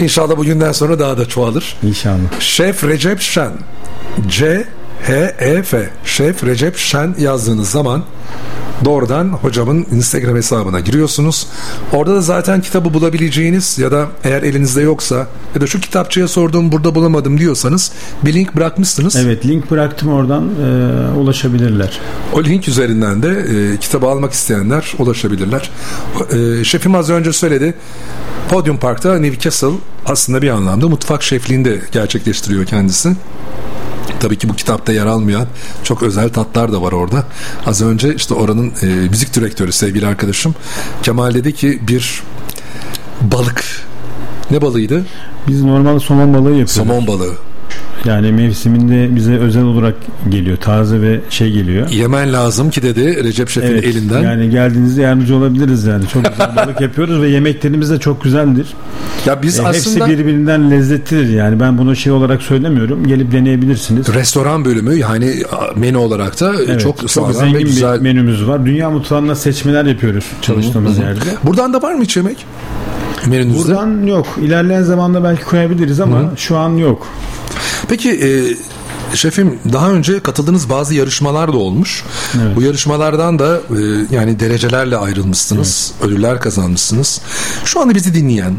[0.00, 1.76] İnşallah bugünden sonra daha da çoğalır.
[1.82, 2.40] İnşallah.
[2.40, 3.52] Şef Recep Şen
[4.28, 4.64] C
[5.06, 8.02] H E F Şef Recep Şen yazdığınız zaman
[8.84, 11.46] doğrudan hocamın Instagram hesabına giriyorsunuz.
[11.92, 16.72] Orada da zaten kitabı bulabileceğiniz ya da eğer elinizde yoksa ya da şu kitapçıya sordum
[16.72, 17.92] burada bulamadım diyorsanız
[18.24, 19.16] bir link bırakmışsınız.
[19.16, 22.00] Evet link bıraktım oradan e, ulaşabilirler.
[22.32, 25.70] O link üzerinden de e, kitabı almak isteyenler ulaşabilirler.
[26.32, 27.74] E, şefim az önce söyledi.
[28.48, 29.68] Podium Park'ta Newcastle
[30.06, 33.08] aslında bir anlamda mutfak şefliğinde gerçekleştiriyor kendisi.
[34.20, 35.46] Tabii ki bu kitapta yer almayan
[35.84, 37.24] çok özel tatlar da var orada.
[37.66, 40.54] Az önce işte oranın e, müzik direktörü sevgili arkadaşım
[41.02, 42.22] Kemal dedi ki bir
[43.20, 43.64] balık
[44.50, 45.06] ne balığıydı?
[45.48, 46.72] Biz normal somon balığı yapıyoruz.
[46.72, 47.47] Somon balığı.
[48.04, 49.94] Yani mevsiminde bize özel olarak
[50.28, 50.56] geliyor.
[50.56, 51.88] Taze ve şey geliyor.
[51.90, 54.20] Yemen lazım ki dedi Recep Şef'in Evet, elinden.
[54.22, 56.04] Yani geldiğinizde yardımcı olabiliriz yani.
[56.12, 58.66] Çok güzel balık yapıyoruz ve yemeklerimiz de çok güzeldir.
[59.26, 61.60] ya biz E, aslında Hepsi birbirinden lezzetlidir yani.
[61.60, 63.06] Ben bunu şey olarak söylemiyorum.
[63.06, 64.14] Gelip deneyebilirsiniz.
[64.14, 65.34] restoran bölümü yani
[65.76, 67.94] menü olarak da Evet, çok, sağlam zengin güzel.
[67.96, 68.66] bir menümüz var.
[68.66, 71.20] Dünya mutfağında seçmeler yapıyoruz çalıştığımız yerde.
[71.44, 72.46] Buradan da var mı hiç yemek?
[73.26, 73.68] Menünüzde.
[73.68, 74.26] Buradan yok.
[74.42, 77.06] İlerleyen zamanda belki koyabiliriz ama şu an yok.
[77.86, 78.56] Peki e,
[79.14, 82.04] şefim daha önce katıldığınız bazı yarışmalar da olmuş.
[82.42, 82.56] Evet.
[82.56, 83.80] Bu yarışmalardan da e,
[84.10, 85.92] yani derecelerle ayrılmışsınız.
[86.02, 87.20] Ödüller kazanmışsınız.
[87.64, 88.54] Şu anda bizi dinleyen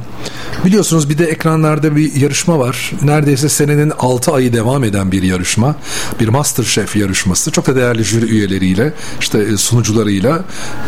[0.66, 2.92] biliyorsunuz bir de ekranlarda bir yarışma var.
[3.02, 5.76] Neredeyse senenin 6 ayı devam eden bir yarışma.
[6.20, 7.52] Bir Masterchef yarışması.
[7.52, 10.38] Çok da değerli jüri üyeleriyle işte e, sunucularıyla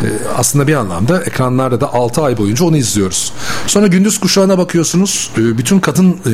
[0.02, 0.06] e,
[0.36, 3.32] aslında bir anlamda ekranlarda da 6 ay boyunca onu izliyoruz.
[3.66, 5.30] Sonra gündüz kuşağına bakıyorsunuz.
[5.38, 6.32] E, bütün kadın e,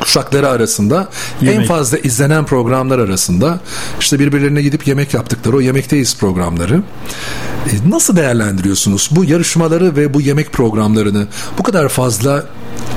[0.00, 1.08] kuşakları arasında
[1.42, 1.68] en Yemek.
[1.68, 3.60] fazla izlenen programlar arasında
[4.00, 6.82] işte birbirlerine gidip yemek yaptıkları o yemekteyiz programları.
[7.66, 11.26] E, nasıl değerlendiriyorsunuz bu yarışmaları ve bu yemek programlarını
[11.58, 12.44] bu kadar fazla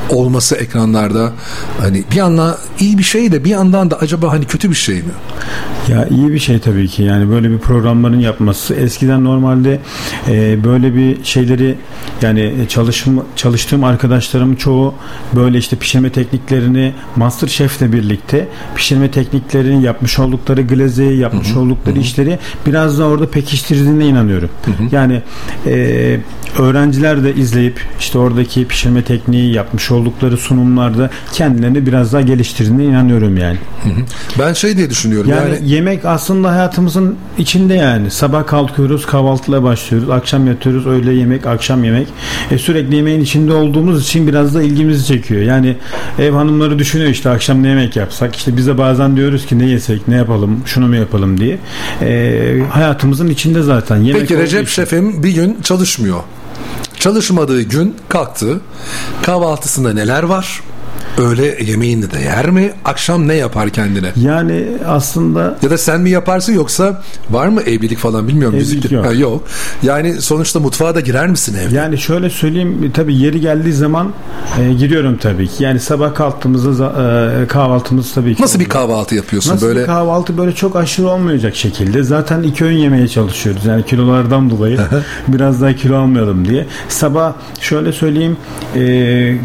[0.09, 1.31] olması ekranlarda
[1.79, 4.95] hani bir yandan iyi bir şey de bir yandan da acaba hani kötü bir şey
[4.95, 5.11] mi?
[5.87, 9.79] Ya iyi bir şey tabii ki yani böyle bir programların yapması eskiden normalde
[10.27, 11.77] e, böyle bir şeyleri
[12.21, 14.93] yani çalışma, çalıştığım arkadaşlarım çoğu
[15.35, 19.11] böyle işte pişirme tekniklerini Master Chef'le birlikte pişirme
[19.41, 21.99] tekniklerini yapmış oldukları glazeyi yapmış hı hı, oldukları hı.
[21.99, 24.49] işleri biraz da orada pekiştirdiğine inanıyorum.
[24.65, 24.95] Hı hı.
[24.95, 25.21] Yani
[25.65, 26.19] e,
[26.59, 33.37] öğrenciler de izleyip işte oradaki pişirme tekniği yapmış oldukları sunumlarda kendilerini biraz daha geliştirdiğine inanıyorum
[33.37, 33.57] yani.
[33.83, 34.01] Hı hı.
[34.39, 40.09] Ben şey diye düşünüyorum yani, yani yemek aslında hayatımızın içinde yani sabah kalkıyoruz kahvaltıyla başlıyoruz
[40.09, 42.07] akşam yatıyoruz öğle yemek akşam yemek
[42.51, 45.75] e, sürekli yemeğin içinde olduğumuz için biraz da ilgimizi çekiyor yani
[46.19, 50.07] ev hanımları düşünüyor işte akşam ne yemek yapsak işte bize bazen diyoruz ki ne yesek
[50.07, 51.59] ne yapalım şunu mu yapalım diye
[52.01, 56.19] e, hayatımızın içinde zaten yemek Peki Recep Şef'im bir gün çalışmıyor
[57.01, 58.61] Çalışmadığı gün kalktı.
[59.21, 60.61] Kahvaltısında neler var?
[61.17, 62.71] Öğle yemeğini de yer mi?
[62.85, 64.11] Akşam ne yapar kendine?
[64.15, 68.55] Yani aslında ya da sen mi yaparsın yoksa var mı evlilik falan bilmiyorum.
[68.57, 69.05] Evlilik yok.
[69.05, 69.43] Ha, yok.
[69.83, 71.75] Yani sonuçta mutfağa da girer misin evde?
[71.75, 74.13] Yani şöyle söyleyeyim tabii yeri geldiği zaman
[74.59, 75.63] e, giriyorum tabii ki.
[75.63, 76.85] Yani sabah kalktığımızda
[77.43, 78.41] e, kahvaltımız tabii ki.
[78.43, 78.69] Nasıl oluyor.
[78.69, 79.79] bir kahvaltı yapıyorsun Nasıl böyle?
[79.81, 82.03] bir kahvaltı böyle çok aşırı olmayacak şekilde.
[82.03, 83.65] Zaten iki öğün yemeye çalışıyoruz.
[83.65, 84.79] Yani kilolardan dolayı
[85.27, 86.67] biraz daha kilo almayalım diye.
[86.89, 88.37] Sabah şöyle söyleyeyim
[88.75, 88.81] e,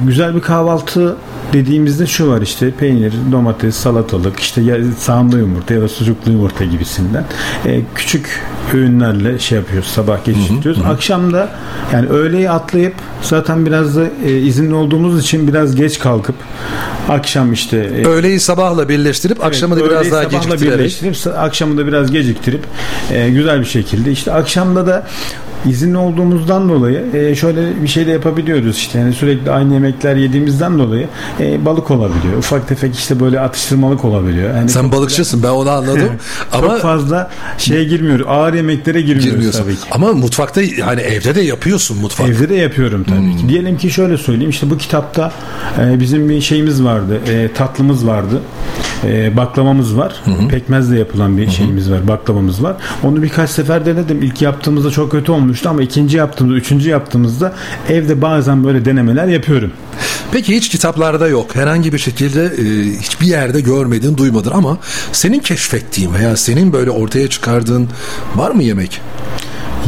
[0.06, 1.16] güzel bir kahvaltı
[1.52, 6.64] dediğimizde şu var işte peynir, domates, salatalık, işte ya, sağımlı yumurta ya da sucuklu yumurta
[6.64, 7.24] gibisinden.
[7.66, 8.40] E, küçük
[8.74, 10.82] öğünlerle şey yapıyoruz sabah geçiriyoruz.
[10.84, 11.48] Akşamda
[11.92, 16.34] yani öğleyi atlayıp zaten biraz da e, izinli olduğumuz için biraz geç kalkıp
[17.08, 20.78] akşam işte e, öğleyi sabahla birleştirip evet, akşamı da biraz daha geciktirerek.
[20.78, 22.64] birleştirip akşamı da biraz geciktirip
[23.12, 25.06] e, güzel bir şekilde işte akşamda da
[25.66, 30.78] izinli olduğumuzdan dolayı e, şöyle bir şey de yapabiliyoruz işte yani sürekli aynı yemekler yediğimizden
[30.78, 31.08] dolayı
[31.40, 32.38] e, balık olabiliyor.
[32.38, 34.54] Ufak tefek işte böyle atıştırmalık olabiliyor.
[34.54, 36.10] Yani Sen balıkçısın ben onu anladım.
[36.52, 38.20] Ama çok fazla şeye girmiyor.
[38.28, 39.82] Ağır yemeklere girmiyoruz tabii ki.
[39.90, 42.32] Ama mutfakta yani evde de yapıyorsun mutfakta.
[42.32, 43.36] Evde de yapıyorum tabii hmm.
[43.36, 43.48] ki.
[43.48, 45.32] Diyelim ki şöyle söyleyeyim işte bu kitapta
[45.80, 47.20] e, bizim bir şeyimiz vardı.
[47.28, 48.42] E, tatlımız vardı.
[49.04, 50.14] E, baklavamız var.
[50.24, 50.48] Hı hı.
[50.48, 51.54] Pekmezle yapılan bir hı hı.
[51.54, 52.08] şeyimiz var.
[52.08, 52.76] Baklavamız var.
[53.02, 54.22] Onu birkaç sefer denedim.
[54.22, 57.52] İlk yaptığımızda çok kötü olmuştu ama ikinci yaptığımızda, üçüncü yaptığımızda
[57.88, 59.72] evde bazen böyle denemeler yapıyorum.
[60.32, 61.56] Peki hiç kitaplarda yok.
[61.56, 62.64] Herhangi bir şekilde e,
[63.00, 64.78] hiçbir yerde görmedin, duymadın ama
[65.12, 67.88] senin keşfettiğin veya senin böyle ortaya çıkardığın
[68.36, 69.00] var mı yemek?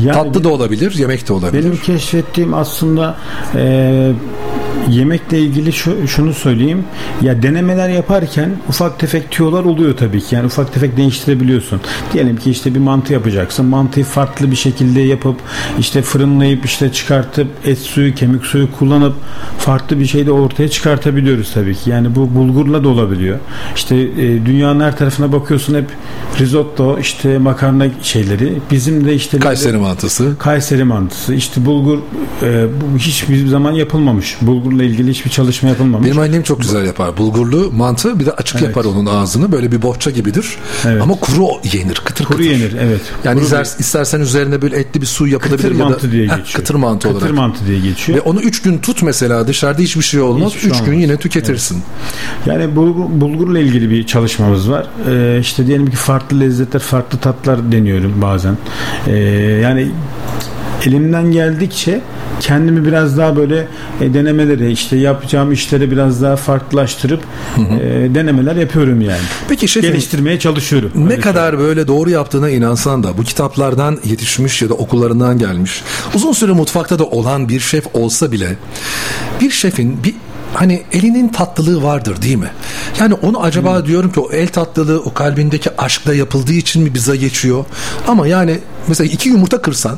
[0.03, 1.65] Yani Tatlı da olabilir, yemek de olabilir.
[1.65, 3.17] Benim keşfettiğim aslında
[3.55, 4.13] e,
[4.91, 6.85] yemekle ilgili şu, şunu söyleyeyim.
[7.23, 10.35] Ya denemeler yaparken ufak tefek tüyolar oluyor tabii ki.
[10.35, 11.81] Yani ufak tefek değiştirebiliyorsun.
[12.13, 13.67] Diyelim ki işte bir mantı yapacaksın.
[13.67, 15.37] Mantıyı farklı bir şekilde yapıp
[15.79, 19.15] işte fırınlayıp işte çıkartıp et suyu, kemik suyu kullanıp
[19.59, 21.91] farklı bir şey de ortaya çıkartabiliyoruz tabii ki.
[21.91, 23.39] Yani bu bulgurla da olabiliyor.
[23.77, 25.87] İşte e, dünyanın her tarafına bakıyorsun hep
[26.41, 28.59] risotto, işte makarna şeyleri.
[28.71, 30.37] Bizim de işte Kayseri mantısı.
[30.39, 31.35] Kayseri mantısı.
[31.35, 31.99] İşte bulgur
[32.43, 34.37] e, bu hiçbir zaman yapılmamış.
[34.43, 36.07] Bulgur bulgurla ilgili hiçbir çalışma yapılmamış.
[36.07, 37.17] Benim annem çok güzel yapar.
[37.17, 38.69] Bulgurlu mantı bir de açık evet.
[38.69, 39.53] yapar onun ağzını.
[39.53, 40.57] Böyle bir bohça gibidir.
[40.87, 41.03] Evet.
[41.03, 41.95] Ama kuru yenir.
[41.95, 42.51] Kıtır kuru kıtır.
[42.51, 43.01] yenir evet.
[43.25, 46.47] Yani ister, istersen üzerine böyle etli bir su yapılabilir kıtır ya da mantı diye geçiyor.
[46.47, 47.23] Heh, kıtır mantı kıtır olarak.
[47.23, 48.19] Kıtır mantı diye geçiyor.
[48.19, 50.53] Ve onu 3 gün tut mesela dışarıda hiçbir şey olmaz.
[50.57, 51.83] 3 şey gün yine tüketirsin.
[52.37, 52.47] Evet.
[52.47, 54.87] Yani bulgur, bulgurla ilgili bir çalışmamız var.
[55.09, 58.59] Ee, işte diyelim ki farklı lezzetler, farklı tatlar deniyorum bazen.
[59.07, 59.13] Ee,
[59.63, 59.89] yani
[60.87, 62.01] elimden geldikçe
[62.41, 63.69] kendimi biraz daha böyle
[64.01, 67.21] e, denemeleri işte yapacağım işleri biraz daha farklılaştırıp
[67.57, 67.75] hı hı.
[67.75, 69.21] E, denemeler yapıyorum yani.
[69.49, 70.91] Peki şefim, geliştirmeye çalışıyorum.
[70.95, 71.69] Ne Öyle kadar söyleyeyim.
[71.69, 75.83] böyle doğru yaptığına inansan da bu kitaplardan yetişmiş ya da okullarından gelmiş
[76.15, 78.57] uzun süre mutfakta da olan bir şef olsa bile
[79.41, 80.15] bir şefin bir
[80.55, 82.51] hani elinin tatlılığı vardır değil mi?
[83.01, 83.87] Yani onu acaba hmm.
[83.87, 87.65] diyorum ki o el tatlılığı o kalbindeki aşkla yapıldığı için mi bize geçiyor?
[88.09, 88.59] Ama yani
[88.89, 89.97] mesela iki yumurta kırsan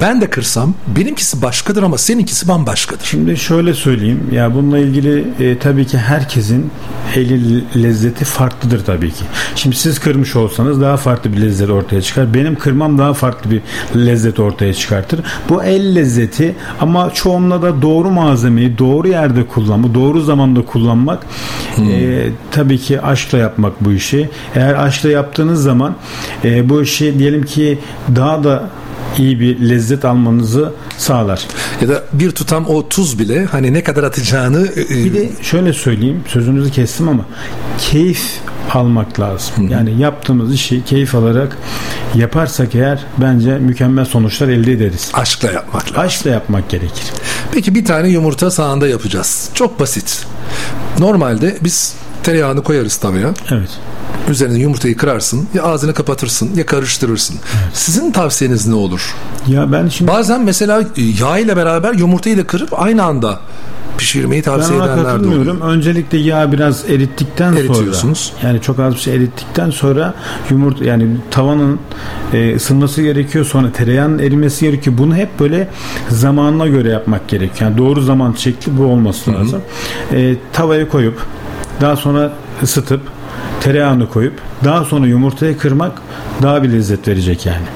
[0.00, 3.04] ben de kırsam benimkisi başkadır ama seninkisi bambaşkadır.
[3.04, 6.70] Şimdi şöyle söyleyeyim ya bununla ilgili e, tabii ki herkesin
[7.16, 9.24] eli lezzeti farklıdır tabii ki.
[9.56, 12.34] Şimdi siz kırmış olsanız daha farklı bir lezzet ortaya çıkar.
[12.34, 13.62] Benim kırmam daha farklı bir
[13.96, 15.20] lezzet ortaya çıkartır.
[15.48, 21.26] Bu el lezzeti ama çoğunla da doğru malzemeyi doğru yerde kullanma, doğru zamanda kullanmak
[21.76, 21.90] hmm.
[21.90, 24.28] e, tabii ki aşkla yapmak bu işi.
[24.54, 25.94] Eğer aşkla yaptığınız zaman
[26.44, 27.78] e, bu işi diyelim ki
[28.16, 28.68] daha da
[29.18, 31.46] iyi bir lezzet almanızı sağlar.
[31.80, 35.28] Ya da bir tutam o tuz bile hani ne kadar atacağını e, e, bir de
[35.42, 37.24] şöyle söyleyeyim sözünüzü kestim ama
[37.78, 38.40] keyif
[38.74, 39.68] almak lazım.
[39.68, 41.58] Yani yaptığımız işi keyif alarak
[42.14, 45.10] yaparsak eğer bence mükemmel sonuçlar elde ederiz.
[45.14, 46.00] Aşkla yapmak lazım.
[46.00, 47.04] Aşkla yapmak gerekir.
[47.52, 49.50] Peki bir tane yumurta sağında yapacağız.
[49.54, 50.26] Çok basit.
[50.98, 53.34] Normalde biz tereyağını koyarız tavaya.
[53.50, 53.78] Evet.
[54.30, 55.48] Üzerine yumurtayı kırarsın.
[55.54, 57.36] Ya ağzını kapatırsın ya karıştırırsın.
[57.72, 59.14] Sizin tavsiyeniz ne olur?
[59.46, 60.82] Ya ben şimdi Bazen mesela
[61.20, 63.40] yağ ile beraber yumurtayı da kırıp aynı anda
[63.98, 65.60] pişirmeyi ben tavsiye ona edenler de oluyor.
[65.60, 68.18] Öncelikle yağ biraz erittikten Eritiyorsunuz.
[68.18, 70.14] sonra yani çok az bir şey erittikten sonra
[70.50, 71.78] yumurta yani tavanın
[72.32, 74.98] e, ısınması gerekiyor sonra tereyağının erimesi gerekiyor.
[74.98, 75.68] Bunu hep böyle
[76.08, 77.70] zamanına göre yapmak gerekiyor.
[77.70, 79.60] Yani doğru zaman şekli bu olması lazım.
[80.12, 81.22] E, tavaya koyup
[81.82, 83.00] daha sonra ısıtıp
[83.60, 85.92] tereyağını koyup daha sonra yumurtayı kırmak
[86.42, 87.66] daha bir lezzet verecek yani.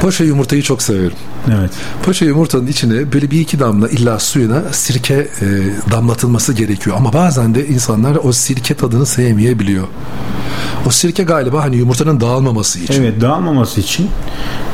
[0.00, 1.16] Poşe yumurtayı çok severim.
[1.58, 1.70] Evet.
[2.04, 5.46] Poşe yumurtanın içine böyle bir iki damla illa suyuna sirke e,
[5.90, 6.96] damlatılması gerekiyor.
[6.96, 9.86] Ama bazen de insanlar o sirke tadını sevmeyebiliyor.
[10.86, 13.02] O sirke galiba hani yumurtanın dağılmaması için.
[13.02, 14.08] Evet dağılmaması için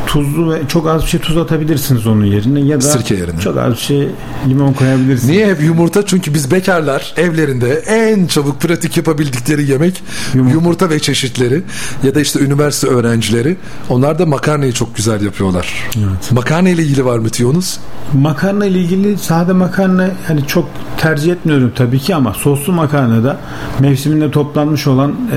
[0.06, 3.40] tuzlu ve çok az bir şey tuz atabilirsiniz onun yerine ya da Sirke yerine.
[3.40, 4.08] çok az bir şey
[4.48, 5.30] limon koyabilirsiniz.
[5.30, 6.06] Niye hep yumurta?
[6.06, 10.02] Çünkü biz bekarlar evlerinde en çabuk pratik yapabildikleri yemek
[10.34, 10.90] yumurta, Yumurta.
[10.90, 11.62] ve çeşitleri
[12.04, 13.56] ya da işte üniversite öğrencileri
[13.88, 15.90] onlar da makarnayı çok güzel yapıyorlar.
[16.30, 17.78] Makarna ile ilgili var mı tüyonuz?
[18.12, 23.36] Makarna ile ilgili sade makarna hani çok tercih etmiyorum tabii ki ama soslu makarnada
[23.80, 25.36] mevsiminde toplanmış olan e,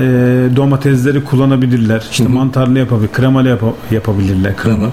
[0.70, 2.04] domatesleri kullanabilirler.
[2.10, 4.56] İşte mantarlı yapabilir, kremalı yapa- yapabilirler.
[4.56, 4.86] Krema.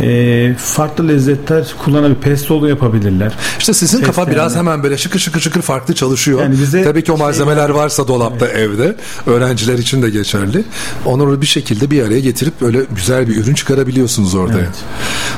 [0.00, 2.20] E, farklı lezzetler kullanabilir.
[2.20, 3.32] Pestolu yapabilirler.
[3.58, 4.34] İşte sizin kafa Fesleğenler.
[4.34, 6.40] biraz hemen böyle şıkır şıkır şıkır farklı çalışıyor.
[6.42, 10.64] Yani bize Tabii ki o şey- malzemeler varsa dolapta evde öğrenciler için de geçerli.
[11.04, 14.58] Onları bir şekilde bir araya getirip böyle güzel bir ürün çıkarabiliyorsunuz ortaya.
[14.58, 14.68] Evet.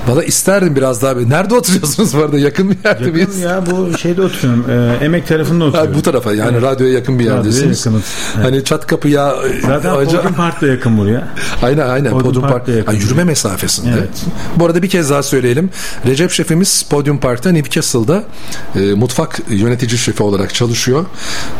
[0.08, 1.12] Valla isterdim biraz daha.
[1.14, 2.38] Nerede oturuyorsunuz bu arada?
[2.38, 3.38] Yakın bir yerde Yakın miyiz?
[3.38, 4.64] ya bu şeyde oturuyorum.
[5.00, 5.94] e, emek tarafında Ha, oturuyorum.
[5.94, 6.62] bu tarafa yani Evet.
[6.62, 7.86] radyoya yakın bir Radyoya yakınız.
[7.86, 8.02] Evet.
[8.46, 9.21] Hani çat kapı ya
[9.66, 11.28] Zaten acı- Podium Park da yakın buraya.
[11.62, 12.10] Aynen aynen.
[12.10, 12.52] Podium Podium Park.
[12.54, 12.92] Park'ta yakın.
[12.92, 13.90] Ha, yürüme mesafesinde.
[13.98, 14.08] Evet.
[14.56, 15.70] Bu arada bir kez daha söyleyelim.
[16.06, 18.24] Recep şefimiz Podium Park'ta Newcastle'da
[18.76, 21.02] e, mutfak yönetici şefi olarak çalışıyor.
[21.02, 21.06] E,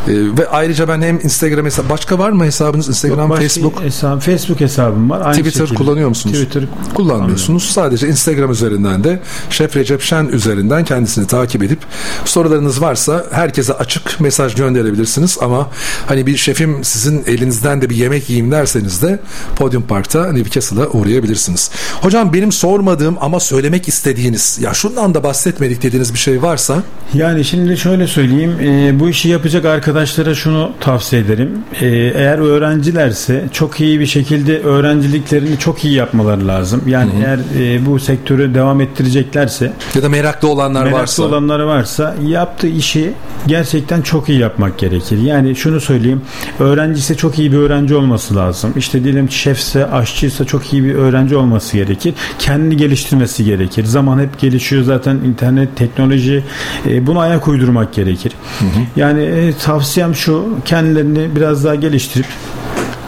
[0.09, 2.89] ve ayrıca ben hem Instagram hesabı başka var mı hesabınız?
[2.89, 5.21] Instagram, Başka Facebook, hesabım, Facebook hesabım var.
[5.21, 5.75] Aynı Twitter şekilde.
[5.79, 6.37] kullanıyor musunuz?
[6.37, 7.63] Twitter kullanmıyorsunuz.
[7.71, 11.79] Sadece Instagram üzerinden de Şef Recep Şen üzerinden kendisini takip edip
[12.25, 15.69] sorularınız varsa herkese açık mesaj gönderebilirsiniz ama
[16.07, 19.19] hani bir şefim sizin elinizden de bir yemek yiyeyim derseniz de
[19.57, 21.71] Podium Park'ta Newcastle'a uğrayabilirsiniz.
[22.01, 26.83] Hocam benim sormadığım ama söylemek istediğiniz ya şundan da bahsetmedik dediğiniz bir şey varsa
[27.15, 28.57] Yani şimdi şöyle söyleyeyim.
[28.61, 31.51] e, bu işi yapacak arkadaşlara şunu tavsiye ederim.
[31.81, 36.83] E, eğer öğrencilerse çok iyi bir şekilde öğrenciliklerini çok iyi yapmaları lazım.
[36.87, 42.15] Yani eğer e, bu sektörü devam ettireceklerse ya da meraklı olanlar meraklı varsa olanları varsa
[42.27, 43.13] yaptığı işi
[43.47, 45.19] gerçekten çok iyi yapmak gerekir.
[45.19, 46.23] Yani şunu söyleyeyim.
[46.61, 48.73] Öğrenci ise çok iyi bir öğrenci olması lazım.
[48.77, 52.15] İşte diyelim şefse, aşçıysa çok iyi bir öğrenci olması gerekir.
[52.39, 53.85] Kendini geliştirmesi gerekir.
[53.85, 56.45] Zaman hep gelişiyor zaten internet, teknoloji
[56.89, 58.33] e, buna ayak uydurmak gerekir.
[58.97, 62.27] Yani e, tavsiyem şu kendilerini biraz daha geliştirip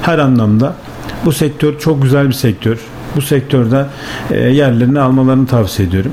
[0.02, 0.76] her anlamda
[1.24, 2.78] bu sektör çok güzel bir sektör.
[3.16, 3.86] Bu sektörde
[4.30, 6.12] e, yerlerini almalarını tavsiye ediyorum.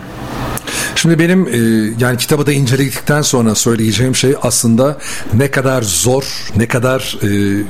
[1.01, 4.97] Şimdi benim e, yani kitabı da inceledikten sonra söyleyeceğim şey aslında
[5.33, 6.23] ne kadar zor,
[6.55, 7.27] ne kadar e,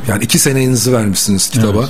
[0.07, 1.89] yani iki senenizi vermişsiniz kitaba.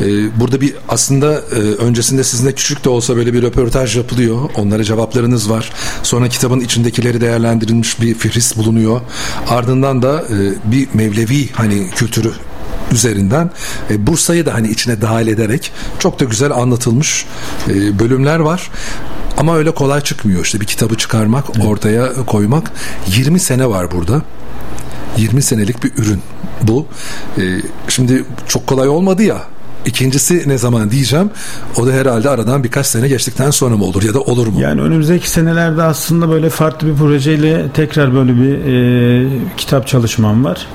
[0.00, 0.06] E,
[0.40, 4.50] burada bir aslında e, öncesinde sizinle küçük de olsa böyle bir röportaj yapılıyor.
[4.54, 5.72] Onlara cevaplarınız var.
[6.02, 9.00] Sonra kitabın içindekileri değerlendirilmiş bir fihris bulunuyor.
[9.48, 12.32] Ardından da e, bir Mevlevi hani kültürü
[12.92, 13.50] üzerinden
[13.90, 17.26] e, Bursa'yı da hani içine dahil ederek çok da güzel anlatılmış
[17.68, 18.70] e, bölümler var.
[19.38, 22.72] Ama öyle kolay çıkmıyor işte bir kitabı çıkarmak, ortaya koymak.
[23.06, 24.22] 20 sene var burada.
[25.16, 26.22] 20 senelik bir ürün
[26.62, 26.86] bu.
[27.38, 27.42] E,
[27.88, 29.42] şimdi çok kolay olmadı ya.
[29.88, 31.30] İkincisi ne zaman diyeceğim.
[31.76, 34.60] O da herhalde aradan birkaç sene geçtikten sonra mı olur ya da olur mu?
[34.60, 40.66] Yani önümüzdeki senelerde aslında böyle farklı bir projeyle tekrar böyle bir e, kitap çalışmam var.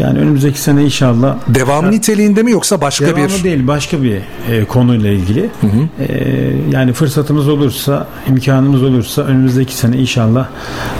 [0.00, 4.16] Yani önümüzdeki sene inşallah Devam niteliğinde mi yoksa başka devamı bir değil başka bir
[4.50, 5.50] e, konuyla ilgili.
[5.98, 10.48] E, yani fırsatımız olursa, imkanımız olursa önümüzdeki sene inşallah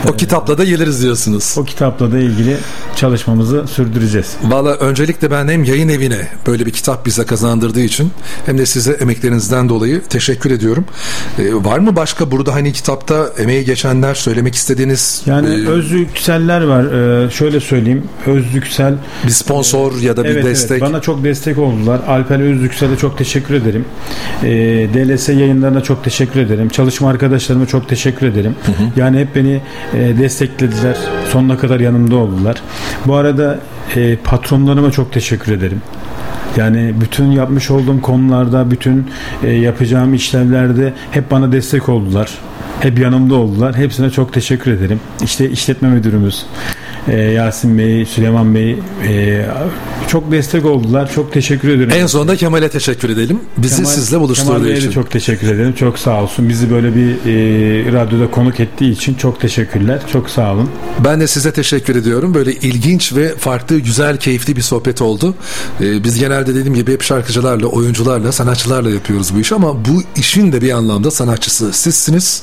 [0.09, 1.55] o kitapla da geliriz diyorsunuz.
[1.59, 2.57] o kitapla da ilgili
[2.97, 4.37] çalışmamızı sürdüreceğiz.
[4.45, 8.11] Valla öncelikle ben hem yayın evine böyle bir kitap bize kazandırdığınız kazandırdığı için
[8.47, 10.85] hem de size emeklerinizden dolayı teşekkür ediyorum.
[11.39, 16.85] E, var mı başka burada hani kitapta emeği geçenler söylemek istediğiniz Yani e, Yükseller var.
[16.85, 18.05] Ee, şöyle söyleyeyim.
[18.27, 18.95] Özlü Yüksel
[19.25, 20.71] bir sponsor ya da bir evet, destek?
[20.71, 22.01] Evet, bana çok destek oldular.
[22.09, 23.85] Alper Özlüksel'e çok teşekkür ederim.
[24.43, 24.49] Ee,
[24.95, 26.69] DLS yayınlarına çok teşekkür ederim.
[26.69, 28.55] Çalışma arkadaşlarıma çok teşekkür ederim.
[28.97, 29.61] Yani hep beni
[29.95, 30.97] e, desteklediler.
[31.33, 32.63] Sonuna kadar yanımda oldular.
[33.07, 33.59] Bu arada
[33.97, 35.83] e, patronlarıma çok teşekkür ederim.
[36.57, 39.07] Yani bütün yapmış olduğum konularda, bütün
[39.45, 42.39] e, yapacağım işlevlerde hep bana destek oldular.
[42.81, 43.77] Hep yanımda oldular.
[43.77, 45.01] Hepsine çok teşekkür ederim.
[45.23, 46.47] İşte işletme müdürümüz
[47.09, 48.79] e, Yasin Bey, Süleyman Bey
[49.09, 49.45] e,
[50.09, 51.13] çok destek oldular.
[51.15, 51.91] Çok teşekkür ederim.
[51.95, 53.41] En sonunda Kemal'e teşekkür edelim.
[53.59, 54.91] Bizi Kemal- sizle Kemal buluşturduğu Bey'e de için.
[54.91, 55.73] çok teşekkür ederim.
[55.73, 56.49] Çok sağ olsun.
[56.49, 60.01] Bizi böyle bir e, radyoda konuk ettiği için çok teşekkürler.
[60.13, 60.71] Çok sağ olun.
[61.05, 62.35] Ben de size teşekkür ediyorum.
[62.35, 65.35] Böyle ilginç ve farklı, güzel, keyifli bir sohbet oldu.
[65.81, 70.53] Ee, biz genelde dediğim gibi hep şarkıcılarla, oyuncularla, sanatçılarla yapıyoruz bu işi ama bu işin
[70.53, 72.43] de bir anlamda sanatçısı sizsiniz.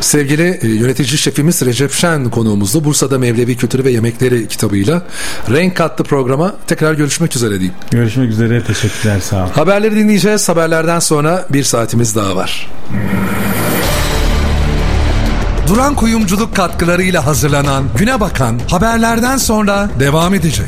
[0.00, 2.84] Sevgili e, yönetici şefimiz Recep Şen konuğumuzdu.
[2.84, 5.02] Bursa'da Mevlevi Kültürü ve Yemekleri kitabıyla
[5.50, 6.52] renk kattı programa.
[6.66, 7.74] Tekrar görüşmek üzere diyeyim.
[7.90, 8.62] Görüşmek üzere.
[8.64, 9.20] Teşekkürler.
[9.20, 9.48] Sağ olun.
[9.54, 10.48] Haberleri dinleyeceğiz.
[10.48, 12.70] Haberlerden sonra bir saatimiz daha var.
[15.68, 20.66] Duran Kuyumculuk katkılarıyla hazırlanan Güne Bakan haberlerden sonra devam edecek.